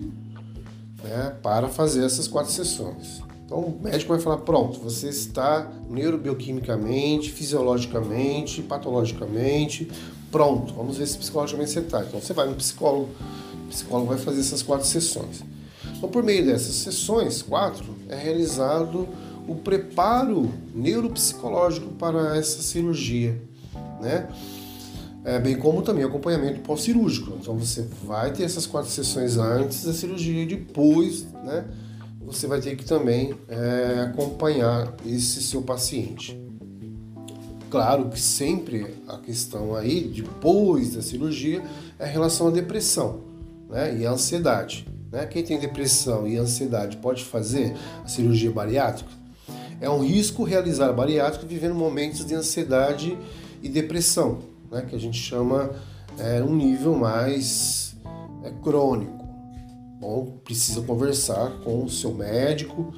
né, 1.02 1.34
para 1.42 1.68
fazer 1.68 2.04
essas 2.04 2.28
quatro 2.28 2.52
sessões. 2.52 3.20
Então 3.44 3.58
o 3.58 3.80
médico 3.82 4.12
vai 4.12 4.20
falar: 4.20 4.38
pronto, 4.38 4.78
você 4.78 5.08
está 5.08 5.70
neurobioquimicamente, 5.90 7.32
fisiologicamente, 7.32 8.62
patologicamente 8.62 9.90
pronto. 10.30 10.74
Vamos 10.74 10.96
ver 10.96 11.06
se 11.06 11.18
psicologicamente 11.18 11.72
você 11.72 11.80
está. 11.80 12.04
Então 12.04 12.20
você 12.20 12.32
vai 12.32 12.48
no 12.48 12.54
psicólogo, 12.54 13.10
o 13.64 13.68
psicólogo 13.68 14.08
vai 14.08 14.18
fazer 14.18 14.40
essas 14.40 14.62
quatro 14.62 14.86
sessões. 14.86 15.42
Então, 15.96 16.08
por 16.08 16.22
meio 16.22 16.44
dessas 16.44 16.74
sessões, 16.76 17.42
quatro, 17.42 17.96
é 18.08 18.14
realizado 18.14 19.08
o 19.48 19.54
preparo 19.54 20.52
neuropsicológico 20.74 21.88
para 21.92 22.36
essa 22.36 22.60
cirurgia, 22.60 23.40
né? 24.00 24.28
É, 25.26 25.40
bem 25.40 25.56
como 25.56 25.82
também 25.82 26.04
acompanhamento 26.04 26.60
pós-cirúrgico. 26.60 27.36
Então 27.40 27.58
você 27.58 27.84
vai 28.04 28.32
ter 28.32 28.44
essas 28.44 28.64
quatro 28.64 28.88
sessões 28.88 29.36
antes 29.36 29.84
da 29.84 29.92
cirurgia 29.92 30.44
e 30.44 30.46
depois, 30.46 31.26
né? 31.42 31.64
Você 32.24 32.46
vai 32.46 32.60
ter 32.60 32.76
que 32.76 32.84
também 32.84 33.34
é, 33.48 34.02
acompanhar 34.02 34.94
esse 35.04 35.42
seu 35.42 35.62
paciente. 35.62 36.40
Claro 37.68 38.08
que 38.08 38.20
sempre 38.20 38.94
a 39.08 39.18
questão 39.18 39.74
aí, 39.74 40.02
depois 40.02 40.94
da 40.94 41.02
cirurgia, 41.02 41.60
é 41.98 42.08
em 42.08 42.12
relação 42.12 42.46
à 42.46 42.50
depressão 42.52 43.22
né, 43.68 43.98
e 43.98 44.06
à 44.06 44.12
ansiedade. 44.12 44.86
Né? 45.10 45.26
Quem 45.26 45.42
tem 45.42 45.58
depressão 45.58 46.26
e 46.28 46.36
ansiedade 46.36 46.98
pode 46.98 47.24
fazer 47.24 47.74
a 48.04 48.06
cirurgia 48.06 48.52
bariátrica? 48.52 49.10
É 49.80 49.90
um 49.90 50.04
risco 50.04 50.44
realizar 50.44 50.92
bariátrica 50.92 51.44
vivendo 51.44 51.74
momentos 51.74 52.24
de 52.24 52.34
ansiedade 52.34 53.18
e 53.60 53.68
depressão, 53.68 54.38
né? 54.70 54.82
que 54.82 54.94
a 54.94 54.98
gente 54.98 55.18
chama 55.18 55.70
é, 56.18 56.42
um 56.42 56.54
nível 56.54 56.94
mais 56.96 57.96
é, 58.42 58.50
crônico. 58.62 59.24
Bom, 60.00 60.38
precisa 60.44 60.82
conversar 60.82 61.60
com 61.64 61.84
o 61.84 61.88
seu 61.88 62.12
médico 62.12 62.92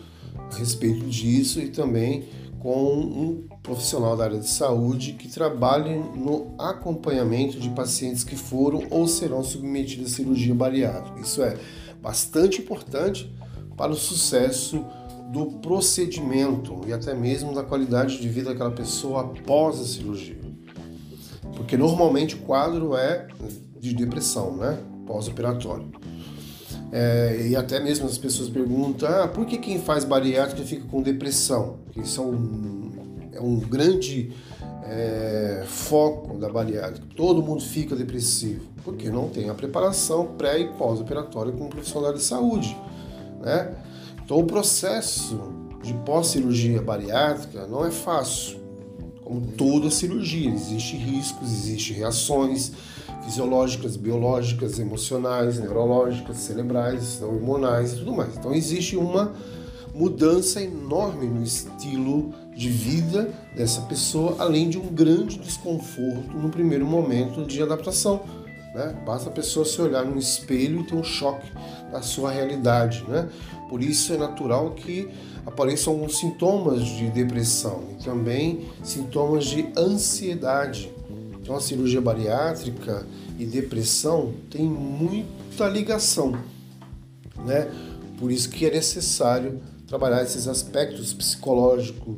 a 0.51 0.57
respeito 0.57 1.05
disso 1.07 1.61
e 1.61 1.69
também 1.69 2.29
com 2.59 2.93
um 2.93 3.49
profissional 3.62 4.16
da 4.16 4.25
área 4.25 4.38
de 4.38 4.49
saúde 4.49 5.12
que 5.12 5.29
trabalhe 5.29 5.95
no 5.95 6.55
acompanhamento 6.59 7.61
de 7.61 7.71
pacientes 7.71 8.25
que 8.25 8.37
foram 8.37 8.83
ou 8.90 9.07
serão 9.07 9.45
submetidos 9.45 10.12
à 10.12 10.16
cirurgia 10.16 10.55
bariátrica. 10.55 11.21
Isso 11.21 11.42
é 11.42 11.57
bastante 12.03 12.61
importante 12.61 13.33
para 13.77 13.92
o 13.92 13.97
sucesso 13.97 14.85
do 15.31 15.47
procedimento 15.61 16.81
e 16.87 16.92
até 16.92 17.14
mesmo 17.14 17.55
da 17.55 17.62
qualidade 17.62 18.21
de 18.21 18.29
vida 18.29 18.51
daquela 18.51 18.71
pessoa 18.71 19.21
após 19.21 19.79
a 19.79 19.85
cirurgia. 19.85 20.38
Porque 21.59 21.77
normalmente 21.77 22.35
o 22.35 22.38
quadro 22.38 22.97
é 22.97 23.29
de 23.79 23.92
depressão, 23.92 24.57
né? 24.57 24.79
Pós-operatório. 25.07 25.90
É, 26.90 27.49
e 27.51 27.57
até 27.57 27.79
mesmo 27.79 28.07
as 28.07 28.16
pessoas 28.16 28.49
perguntam: 28.49 29.07
ah, 29.09 29.29
por 29.29 29.44
que 29.44 29.59
quem 29.59 29.79
faz 29.79 30.05
bariátrica 30.05 30.62
fica 30.62 30.87
com 30.88 31.03
depressão? 31.03 31.81
Isso 31.94 32.21
é 32.21 32.25
um, 32.25 32.90
é 33.33 33.40
um 33.40 33.59
grande 33.59 34.33
é, 34.85 35.64
foco 35.66 36.38
da 36.38 36.49
bariátrica. 36.49 37.07
Todo 37.14 37.42
mundo 37.42 37.62
fica 37.62 37.94
depressivo 37.94 38.79
porque 38.83 39.11
não 39.11 39.29
tem 39.29 39.51
a 39.51 39.55
preparação 39.55 40.29
pré 40.38 40.61
e 40.61 40.68
pós-operatória 40.68 41.53
com 41.53 41.66
um 41.66 41.68
profissional 41.68 42.12
de 42.14 42.23
saúde. 42.23 42.75
Né? 43.42 43.75
Então, 44.25 44.38
o 44.38 44.44
processo 44.44 45.38
de 45.83 45.92
pós-cirurgia 46.07 46.81
bariátrica 46.81 47.66
não 47.66 47.85
é 47.85 47.90
fácil. 47.90 48.59
Como 49.29 49.43
toda 49.43 49.91
cirurgia, 49.91 50.51
existem 50.51 50.99
riscos, 50.99 51.53
existem 51.53 51.99
reações 51.99 52.73
fisiológicas, 53.23 53.95
biológicas, 53.95 54.79
emocionais, 54.79 55.59
neurológicas, 55.59 56.38
cerebrais, 56.38 57.21
hormonais 57.21 57.93
e 57.93 57.97
tudo 57.97 58.14
mais. 58.14 58.35
Então 58.38 58.55
existe 58.55 58.97
uma 58.97 59.35
mudança 59.95 60.62
enorme 60.62 61.27
no 61.27 61.43
estilo 61.43 62.33
de 62.57 62.71
vida 62.71 63.31
dessa 63.55 63.83
pessoa, 63.83 64.37
além 64.38 64.71
de 64.71 64.79
um 64.79 64.87
grande 64.87 65.38
desconforto 65.38 66.35
no 66.35 66.49
primeiro 66.49 66.87
momento 66.87 67.45
de 67.45 67.62
adaptação. 67.62 68.23
Né? 68.75 68.97
Basta 69.05 69.29
a 69.29 69.33
pessoa 69.33 69.67
se 69.67 69.79
olhar 69.83 70.07
no 70.07 70.19
espelho 70.19 70.81
e 70.81 70.85
ter 70.85 70.95
um 70.95 71.05
choque 71.05 71.53
da 71.93 72.01
sua 72.01 72.31
realidade. 72.31 73.05
Né? 73.07 73.29
Por 73.68 73.83
isso 73.83 74.12
é 74.12 74.16
natural 74.16 74.72
que 74.72 75.09
apareçam 75.44 75.92
alguns 75.92 76.18
sintomas 76.18 76.85
de 76.85 77.11
depressão 77.11 77.85
e 77.92 78.04
também 78.04 78.66
sintomas 78.83 79.46
de 79.46 79.68
ansiedade. 79.76 80.90
Então 81.40 81.57
a 81.57 81.61
cirurgia 81.61 82.00
bariátrica 82.00 83.07
e 83.38 83.46
depressão 83.46 84.35
tem 84.50 84.64
muita 84.64 85.68
ligação, 85.68 86.33
né? 87.46 87.70
Por 88.18 88.33
isso 88.33 88.50
que 88.50 88.66
é 88.66 88.70
necessário 88.70 89.61
trabalhar 89.87 90.22
esses 90.22 90.48
aspectos 90.48 91.14
psicológicos 91.14 92.16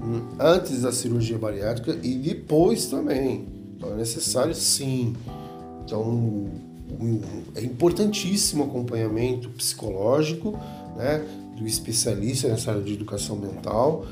hum, 0.00 0.22
antes 0.38 0.82
da 0.82 0.90
cirurgia 0.90 1.38
bariátrica 1.38 1.96
e 2.02 2.14
depois 2.14 2.86
também. 2.86 3.46
Então 3.76 3.92
é 3.92 3.96
necessário 3.96 4.54
sim. 4.54 5.14
Então 5.84 6.50
é 7.54 7.62
importantíssimo 7.62 8.64
acompanhamento 8.64 9.48
psicológico, 9.50 10.58
né, 10.96 11.24
do 11.56 11.66
especialista 11.66 12.48
nessa 12.48 12.70
área 12.70 12.82
de 12.82 12.92
educação 12.92 13.36
mental 13.36 14.06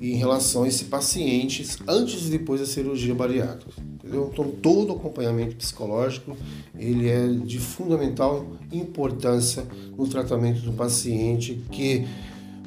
em 0.00 0.16
relação 0.16 0.64
a 0.64 0.68
esse 0.68 0.84
paciente 0.84 1.66
antes 1.86 2.26
e 2.26 2.30
depois 2.30 2.60
da 2.60 2.66
cirurgia 2.66 3.14
bariátrica. 3.14 3.72
Entendeu? 3.80 4.30
Então 4.32 4.50
todo 4.50 4.92
o 4.92 4.96
acompanhamento 4.96 5.56
psicológico 5.56 6.36
ele 6.78 7.08
é 7.08 7.26
de 7.28 7.58
fundamental 7.58 8.46
importância 8.72 9.64
no 9.96 10.06
tratamento 10.06 10.60
do 10.60 10.72
paciente 10.72 11.62
que 11.70 12.06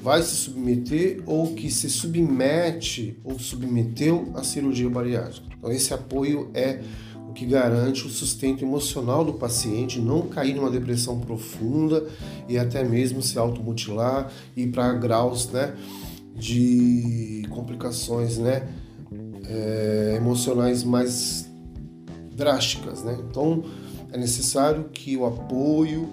vai 0.02 0.22
se 0.24 0.36
submeter 0.36 1.22
ou 1.26 1.54
que 1.54 1.70
se 1.70 1.90
submete 1.90 3.18
ou 3.24 3.38
submeteu 3.38 4.32
à 4.36 4.44
cirurgia 4.44 4.90
bariátrica. 4.90 5.46
Então 5.58 5.72
esse 5.72 5.94
apoio 5.94 6.50
é 6.54 6.82
que 7.38 7.46
garante 7.46 8.08
o 8.08 8.10
sustento 8.10 8.66
emocional 8.66 9.24
do 9.24 9.34
paciente, 9.34 10.02
não 10.02 10.24
cair 10.24 10.56
numa 10.56 10.72
depressão 10.72 11.20
profunda 11.20 12.04
e 12.50 12.58
até 12.58 12.84
mesmo 12.84 13.22
se 13.22 13.38
automutilar 13.38 14.32
e 14.56 14.66
para 14.66 14.92
graus, 14.94 15.48
né? 15.52 15.76
de 16.36 17.44
complicações 17.52 18.40
né, 18.40 18.68
é, 19.48 20.16
emocionais 20.18 20.84
mais 20.84 21.48
drásticas. 22.36 23.04
Né? 23.04 23.16
Então 23.30 23.64
é 24.12 24.18
necessário 24.18 24.86
que 24.86 25.16
o 25.16 25.24
apoio 25.24 26.10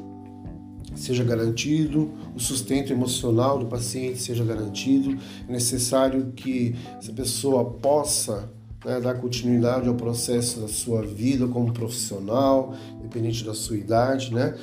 seja 0.94 1.24
garantido, 1.24 2.12
o 2.36 2.38
sustento 2.38 2.92
emocional 2.92 3.58
do 3.58 3.64
paciente 3.64 4.18
seja 4.20 4.44
garantido, 4.44 5.18
é 5.48 5.52
necessário 5.52 6.32
que 6.36 6.76
essa 6.98 7.12
pessoa 7.14 7.64
possa 7.64 8.52
né, 8.84 9.00
dar 9.00 9.14
continuidade 9.14 9.88
ao 9.88 9.94
processo 9.94 10.60
da 10.60 10.68
sua 10.68 11.02
vida 11.02 11.46
como 11.48 11.72
profissional, 11.72 12.74
independente 12.98 13.44
da 13.44 13.54
sua 13.54 13.76
idade, 13.76 14.32
né? 14.32 14.54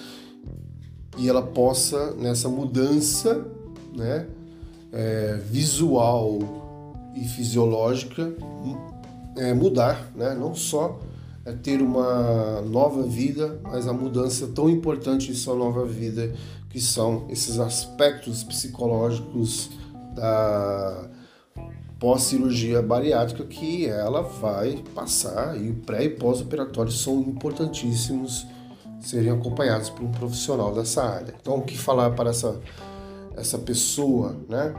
E 1.17 1.27
ela 1.27 1.41
possa, 1.41 2.13
nessa 2.15 2.47
mudança, 2.47 3.45
né, 3.95 4.27
é, 4.91 5.39
visual 5.45 6.39
e 7.15 7.27
fisiológica 7.27 8.33
é, 9.37 9.53
mudar, 9.53 10.11
né? 10.15 10.35
não 10.35 10.53
só 10.53 10.99
é 11.45 11.51
ter 11.51 11.81
uma 11.81 12.61
nova 12.61 13.03
vida, 13.03 13.59
mas 13.63 13.87
a 13.87 13.93
mudança 13.93 14.47
tão 14.47 14.69
importante 14.69 15.27
de 15.27 15.35
sua 15.35 15.55
nova 15.55 15.85
vida, 15.85 16.33
que 16.69 16.79
são 16.79 17.25
esses 17.29 17.59
aspectos 17.59 18.43
psicológicos 18.43 19.71
da 20.15 21.09
pós-cirurgia 22.01 22.81
bariátrica 22.81 23.45
que 23.45 23.85
ela 23.85 24.23
vai 24.23 24.83
passar 24.95 25.55
e 25.55 25.69
o 25.69 25.75
pré 25.75 26.05
e 26.05 26.09
pós-operatório 26.09 26.91
são 26.91 27.21
importantíssimos 27.21 28.47
serem 28.99 29.29
acompanhados 29.29 29.91
por 29.91 30.03
um 30.03 30.11
profissional 30.11 30.73
dessa 30.73 31.03
área. 31.03 31.35
Então, 31.39 31.57
o 31.57 31.61
que 31.61 31.77
falar 31.77 32.09
para 32.11 32.31
essa, 32.31 32.59
essa 33.37 33.59
pessoa, 33.59 34.35
né? 34.49 34.73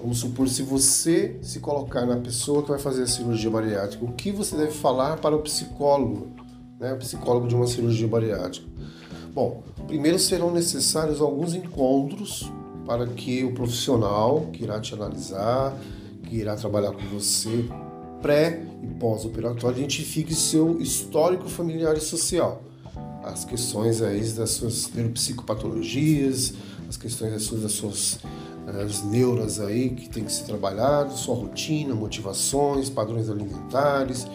Vamos 0.00 0.18
supor, 0.18 0.48
se 0.48 0.62
você 0.62 1.38
se 1.40 1.60
colocar 1.60 2.04
na 2.04 2.16
pessoa 2.16 2.62
que 2.62 2.70
vai 2.70 2.78
fazer 2.80 3.04
a 3.04 3.06
cirurgia 3.06 3.50
bariátrica, 3.50 4.04
o 4.04 4.12
que 4.12 4.32
você 4.32 4.56
deve 4.56 4.72
falar 4.72 5.18
para 5.18 5.36
o 5.36 5.42
psicólogo, 5.42 6.30
né, 6.80 6.94
o 6.94 6.96
psicólogo 6.96 7.46
de 7.46 7.54
uma 7.54 7.66
cirurgia 7.66 8.08
bariátrica? 8.08 8.66
Bom, 9.32 9.62
primeiro 9.86 10.18
serão 10.18 10.50
necessários 10.50 11.20
alguns 11.20 11.54
encontros 11.54 12.50
para 12.86 13.06
que 13.06 13.44
o 13.44 13.52
profissional 13.52 14.48
que 14.52 14.64
irá 14.64 14.80
te 14.80 14.94
analisar, 14.94 15.76
que 16.22 16.36
irá 16.36 16.56
trabalhar 16.56 16.92
com 16.92 17.02
você 17.08 17.68
pré 18.20 18.62
e 18.82 18.86
pós-operatório, 18.86 19.78
identifique 19.78 20.34
seu 20.34 20.80
histórico 20.80 21.48
familiar 21.48 21.96
e 21.96 22.00
social. 22.00 22.62
As 23.22 23.44
questões 23.44 24.02
aí 24.02 24.20
das 24.30 24.50
suas 24.50 24.90
neuropsicopatologias, 24.92 26.54
as 26.88 26.96
questões 26.96 27.32
das 27.32 27.42
suas, 27.42 27.62
das 27.62 27.72
suas 27.72 28.18
as 28.82 29.02
neuras 29.02 29.58
aí 29.58 29.90
que 29.90 30.08
tem 30.08 30.24
que 30.24 30.32
ser 30.32 30.44
trabalhado, 30.44 31.12
sua 31.14 31.34
rotina, 31.34 31.94
motivações, 31.94 32.88
padrões 32.88 33.28
alimentares, 33.28 34.26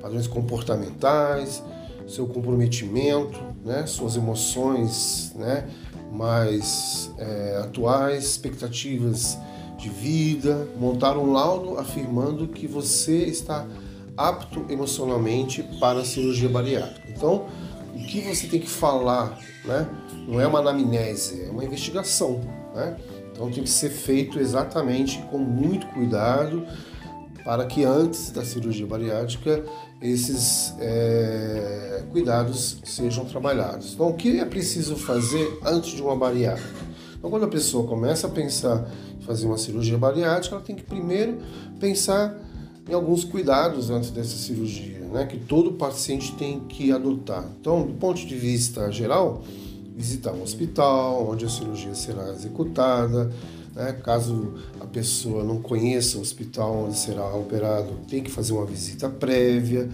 padrões 0.00 0.26
comportamentais, 0.26 1.62
seu 2.06 2.26
comprometimento, 2.26 3.38
né, 3.64 3.86
suas 3.86 4.16
emoções, 4.16 5.32
né, 5.34 5.68
mais 6.12 7.10
é, 7.18 7.60
atuais, 7.62 8.24
expectativas 8.24 9.38
de 9.78 9.88
vida, 9.88 10.68
montar 10.78 11.16
um 11.16 11.32
laudo 11.32 11.78
afirmando 11.78 12.48
que 12.48 12.66
você 12.66 13.24
está 13.24 13.66
apto 14.16 14.66
emocionalmente 14.68 15.62
para 15.78 16.00
a 16.00 16.04
cirurgia 16.04 16.48
bariátrica. 16.48 17.08
Então, 17.08 17.46
o 17.94 18.06
que 18.06 18.20
você 18.20 18.48
tem 18.48 18.60
que 18.60 18.68
falar, 18.68 19.38
né, 19.64 19.88
não 20.26 20.40
é 20.40 20.46
uma 20.46 20.58
anamnese, 20.58 21.44
é 21.44 21.50
uma 21.50 21.64
investigação, 21.64 22.40
né? 22.74 22.96
Então 23.32 23.48
tem 23.52 23.62
que 23.62 23.70
ser 23.70 23.90
feito 23.90 24.40
exatamente 24.40 25.22
com 25.30 25.38
muito 25.38 25.86
cuidado 25.88 26.66
para 27.44 27.64
que 27.66 27.84
antes 27.84 28.32
da 28.32 28.44
cirurgia 28.44 28.84
bariátrica 28.84 29.64
esses 30.02 30.74
é, 30.80 32.02
cuidados 32.10 32.78
sejam 32.84 33.24
trabalhados. 33.24 33.94
Então 33.94 34.08
o 34.08 34.14
que 34.14 34.40
é 34.40 34.44
preciso 34.44 34.96
fazer 34.96 35.60
antes 35.64 35.92
de 35.92 36.02
uma 36.02 36.16
bariátrica? 36.16 36.68
Então 37.16 37.30
quando 37.30 37.44
a 37.44 37.48
pessoa 37.48 37.86
começa 37.86 38.26
a 38.26 38.30
pensar 38.30 38.90
fazer 39.28 39.46
uma 39.46 39.58
cirurgia 39.58 39.98
bariátrica, 39.98 40.56
ela 40.56 40.64
tem 40.64 40.74
que 40.74 40.82
primeiro 40.82 41.36
pensar 41.78 42.34
em 42.88 42.94
alguns 42.94 43.24
cuidados 43.24 43.90
antes 43.90 44.10
dessa 44.10 44.38
cirurgia, 44.38 45.00
né, 45.00 45.26
que 45.26 45.36
todo 45.36 45.72
paciente 45.72 46.34
tem 46.36 46.60
que 46.60 46.90
adotar. 46.90 47.44
Então, 47.60 47.86
do 47.86 47.92
ponto 47.92 48.26
de 48.26 48.34
vista 48.34 48.90
geral, 48.90 49.44
visitar 49.94 50.32
um 50.32 50.42
hospital 50.42 51.28
onde 51.30 51.44
a 51.44 51.48
cirurgia 51.48 51.94
será 51.94 52.30
executada. 52.30 53.30
Né? 53.74 53.92
Caso 54.02 54.54
a 54.80 54.86
pessoa 54.86 55.44
não 55.44 55.60
conheça 55.60 56.16
o 56.16 56.22
hospital 56.22 56.86
onde 56.86 56.96
será 56.96 57.34
operado, 57.34 57.90
tem 58.08 58.22
que 58.22 58.30
fazer 58.30 58.54
uma 58.54 58.64
visita 58.64 59.10
prévia, 59.10 59.90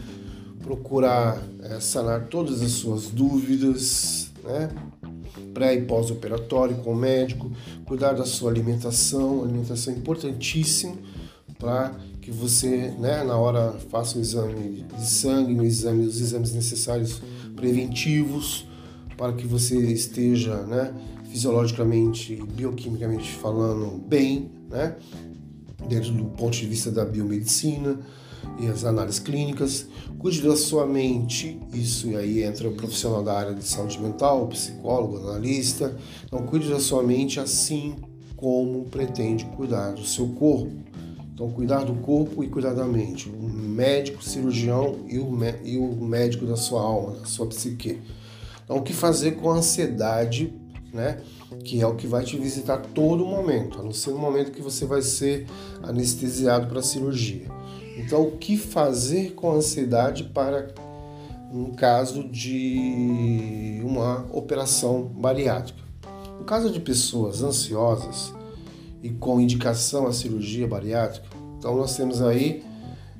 procurar 0.63 1.43
é, 1.63 1.81
sanar 1.81 2.27
todas 2.27 2.63
as 2.63 2.71
suas 2.73 3.07
dúvidas, 3.07 4.31
né? 4.45 4.71
Pré 5.53 5.75
e 5.75 5.83
pós-operatório 5.83 6.77
com 6.77 6.93
o 6.93 6.97
médico, 6.97 7.51
cuidar 7.85 8.13
da 8.13 8.25
sua 8.25 8.51
alimentação, 8.51 9.43
alimentação 9.43 9.95
importantíssimo 9.95 10.99
para 11.59 11.95
que 12.21 12.31
você, 12.31 12.93
né, 12.99 13.23
na 13.23 13.37
hora 13.37 13.73
faça 13.91 14.19
o 14.19 14.21
exame 14.21 14.85
de 14.97 15.07
sangue, 15.07 15.55
no 15.55 15.65
exame, 15.65 16.07
os 16.07 16.21
exames 16.21 16.55
necessários 16.55 17.21
preventivos, 17.55 18.67
para 19.17 19.33
que 19.33 19.47
você 19.47 19.79
esteja 19.93 20.57
né, 20.63 20.93
fisiologicamente, 21.31 22.37
bioquimicamente 22.55 23.31
falando 23.33 23.99
bem, 24.07 24.51
né, 24.71 24.97
dentro 25.89 26.13
do 26.13 26.25
ponto 26.25 26.57
de 26.57 26.67
vista 26.67 26.91
da 26.91 27.05
biomedicina 27.05 28.01
e 28.59 28.67
as 28.67 28.85
análises 28.85 29.19
clínicas. 29.19 29.87
Cuide 30.19 30.43
da 30.43 30.57
sua 30.57 30.87
mente, 30.87 31.61
isso 31.73 32.17
aí 32.17 32.43
entra 32.43 32.69
o 32.69 32.73
profissional 32.73 33.23
da 33.23 33.37
área 33.37 33.55
de 33.55 33.65
saúde 33.65 34.01
mental, 34.01 34.47
psicólogo, 34.49 35.19
analista. 35.19 35.97
Então, 36.25 36.47
cuide 36.47 36.69
da 36.69 36.81
sua 36.81 37.03
mente 37.03 37.39
assim 37.39 37.97
como 38.37 38.85
pretende 38.87 39.45
cuidar 39.57 39.93
do 39.93 40.05
seu 40.05 40.29
corpo. 40.29 40.73
Então, 41.35 41.51
cuidar 41.51 41.85
do 41.85 41.95
corpo 41.95 42.45
e 42.45 42.49
cuidar 42.49 42.75
da 42.75 42.85
mente. 42.85 43.29
O 43.29 43.49
médico, 43.49 44.23
cirurgião 44.23 45.01
e 45.09 45.19
o, 45.19 45.37
e 45.65 45.77
o 45.77 46.05
médico 46.05 46.47
da 46.47 46.57
sua 46.57 46.81
alma, 46.81 47.19
da 47.19 47.27
sua 47.27 47.47
psique. 47.47 48.01
Então, 48.65 48.77
o 48.77 48.83
que 48.83 48.93
fazer 48.93 49.33
com 49.33 49.51
a 49.51 49.57
ansiedade, 49.57 50.55
né? 50.93 51.21
Que 51.65 51.81
é 51.81 51.87
o 51.87 51.97
que 51.97 52.07
vai 52.07 52.25
te 52.25 52.37
visitar 52.39 52.79
todo 52.79 53.27
momento, 53.27 53.81
a 53.81 53.83
não 53.83 53.93
ser 53.93 54.11
no 54.11 54.19
momento 54.19 54.53
que 54.53 54.63
você 54.63 54.87
vai 54.87 55.03
ser 55.03 55.47
anestesiado 55.83 56.67
para 56.69 56.79
a 56.79 56.83
cirurgia. 56.83 57.49
Então, 57.97 58.23
o 58.23 58.33
que 58.33 58.57
fazer 58.57 59.33
com 59.35 59.51
a 59.51 59.55
ansiedade 59.55 60.25
para 60.25 60.75
um 61.53 61.73
caso 61.73 62.25
de 62.29 63.81
uma 63.85 64.27
operação 64.33 65.03
bariátrica? 65.05 65.83
No 66.39 66.45
caso 66.45 66.71
de 66.71 66.81
pessoas 66.81 67.43
ansiosas 67.43 68.33
e 69.03 69.11
com 69.11 69.41
indicação 69.41 70.07
à 70.07 70.13
cirurgia 70.13 70.67
bariátrica, 70.67 71.27
então 71.59 71.77
nós 71.77 71.97
temos 71.97 72.21
aí 72.21 72.65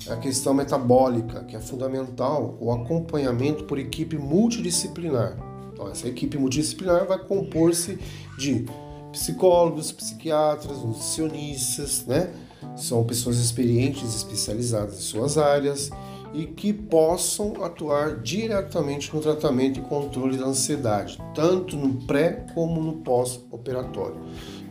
a 0.09 0.17
questão 0.17 0.53
metabólica, 0.53 1.43
que 1.45 1.55
é 1.55 1.59
fundamental, 1.59 2.57
o 2.59 2.71
acompanhamento 2.71 3.63
por 3.63 3.79
equipe 3.79 4.17
multidisciplinar. 4.17 5.37
Então, 5.73 5.89
essa 5.89 6.07
equipe 6.07 6.37
multidisciplinar 6.37 7.07
vai 7.07 7.17
compor-se 7.17 7.97
de 8.37 8.65
psicólogos, 9.11 9.91
psiquiatras, 9.91 10.77
nutricionistas, 10.83 12.05
né? 12.05 12.29
São 12.75 13.03
pessoas 13.03 13.37
experientes, 13.37 14.15
especializadas 14.15 14.97
em 14.97 15.01
suas 15.01 15.37
áreas 15.37 15.89
e 16.33 16.45
que 16.45 16.73
possam 16.73 17.63
atuar 17.63 18.17
diretamente 18.21 19.13
no 19.13 19.21
tratamento 19.21 19.79
e 19.79 19.83
controle 19.83 20.37
da 20.37 20.45
ansiedade, 20.45 21.17
tanto 21.33 21.77
no 21.77 22.05
pré 22.05 22.45
como 22.53 22.81
no 22.81 22.97
pós-operatório. 22.97 24.17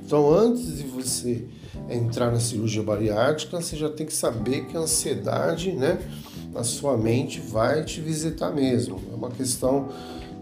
Então, 0.04 0.30
antes 0.30 0.76
de 0.76 0.84
você 0.84 1.46
entrar 1.88 2.30
na 2.30 2.38
cirurgia 2.38 2.82
bariátrica, 2.82 3.60
você 3.60 3.76
já 3.76 3.88
tem 3.88 4.04
que 4.04 4.12
saber 4.12 4.66
que 4.66 4.76
a 4.76 4.80
ansiedade, 4.80 5.72
né, 5.72 5.98
na 6.52 6.62
sua 6.62 6.96
mente 6.96 7.40
vai 7.40 7.82
te 7.82 8.00
visitar 8.00 8.50
mesmo. 8.50 9.00
É 9.10 9.14
uma 9.14 9.30
questão 9.30 9.88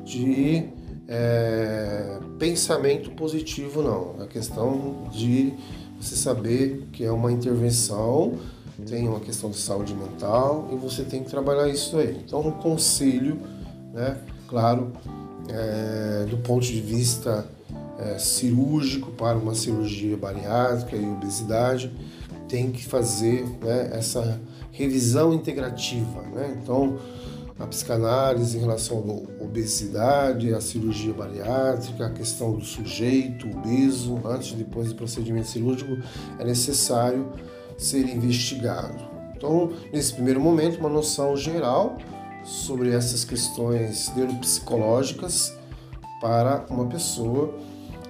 de 0.05 0.65
é, 1.07 2.19
pensamento 2.39 3.13
positivo, 3.13 3.83
não. 3.83 4.23
É 4.23 4.27
questão 4.27 5.09
de 5.13 5.55
você 6.03 6.17
saber 6.17 6.89
que 6.93 7.05
é 7.05 7.13
uma 7.13 7.31
intervenção, 7.31 8.39
tem 8.87 9.09
uma 9.09 9.21
questão 9.21 9.51
de 9.51 9.57
saúde 9.57 9.95
mental 9.95 10.69
e 10.73 10.77
você 10.77 11.05
tem 11.05 11.23
que 11.23 11.31
trabalhar 11.31 11.69
isso 11.69 11.97
aí. 11.97 12.21
Então, 12.27 12.41
um 12.41 12.51
conselho, 12.51 13.39
né, 13.95 14.19
claro, 14.49 14.93
é, 15.49 16.27
do 16.29 16.39
ponto 16.39 16.67
de 16.67 16.81
vista 16.81 17.47
é, 17.99 18.19
cirúrgico 18.19 19.13
para 19.13 19.39
uma 19.39 19.55
cirurgia 19.55 20.17
bariátrica 20.17 20.97
e 20.97 21.09
obesidade, 21.09 21.93
tem 22.49 22.73
que 22.73 22.85
fazer 22.85 23.45
né, 23.63 23.91
essa 23.93 24.41
revisão 24.73 25.33
integrativa. 25.33 26.23
Né? 26.35 26.59
Então, 26.61 26.99
a 27.63 27.67
psicanálise 27.67 28.57
em 28.57 28.61
relação 28.61 28.99
à 28.99 29.45
obesidade, 29.45 30.53
à 30.53 30.61
cirurgia 30.61 31.13
bariátrica, 31.13 32.07
a 32.07 32.11
questão 32.11 32.55
do 32.55 32.65
sujeito 32.65 33.49
obeso, 33.49 34.19
antes 34.25 34.53
e 34.53 34.57
depois 34.57 34.89
do 34.89 34.95
procedimento 34.95 35.49
cirúrgico, 35.49 35.97
é 36.39 36.45
necessário 36.45 37.33
ser 37.79 38.09
investigado. 38.09 39.13
Então, 39.37 39.73
nesse 39.93 40.13
primeiro 40.15 40.41
momento, 40.41 40.79
uma 40.79 40.89
noção 40.89 41.37
geral 41.37 41.99
sobre 42.45 42.93
essas 42.93 43.25
questões 43.25 44.13
neuropsicológicas 44.15 45.57
para 46.21 46.65
uma 46.69 46.87
pessoa 46.87 47.55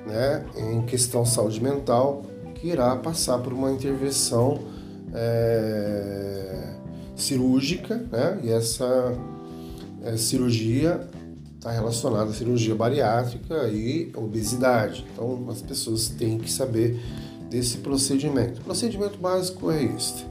né, 0.06 0.44
em 0.56 0.82
questão 0.82 1.24
saúde 1.24 1.62
mental 1.62 2.22
que 2.54 2.68
irá 2.68 2.96
passar 2.96 3.38
por 3.38 3.52
uma 3.52 3.70
intervenção 3.70 4.58
é, 5.14 6.74
cirúrgica, 7.14 7.96
né, 8.10 8.40
e 8.42 8.50
essa 8.50 9.14
é, 10.04 10.16
cirurgia 10.16 11.08
está 11.56 11.70
relacionada 11.70 12.30
à 12.30 12.32
cirurgia 12.32 12.74
bariátrica 12.74 13.68
e 13.68 14.10
obesidade. 14.16 15.06
Então, 15.12 15.48
as 15.48 15.62
pessoas 15.62 16.08
têm 16.08 16.38
que 16.38 16.50
saber 16.50 17.00
desse 17.48 17.78
procedimento. 17.78 18.60
O 18.60 18.64
procedimento 18.64 19.18
básico 19.18 19.70
é 19.70 19.84
este: 19.84 20.26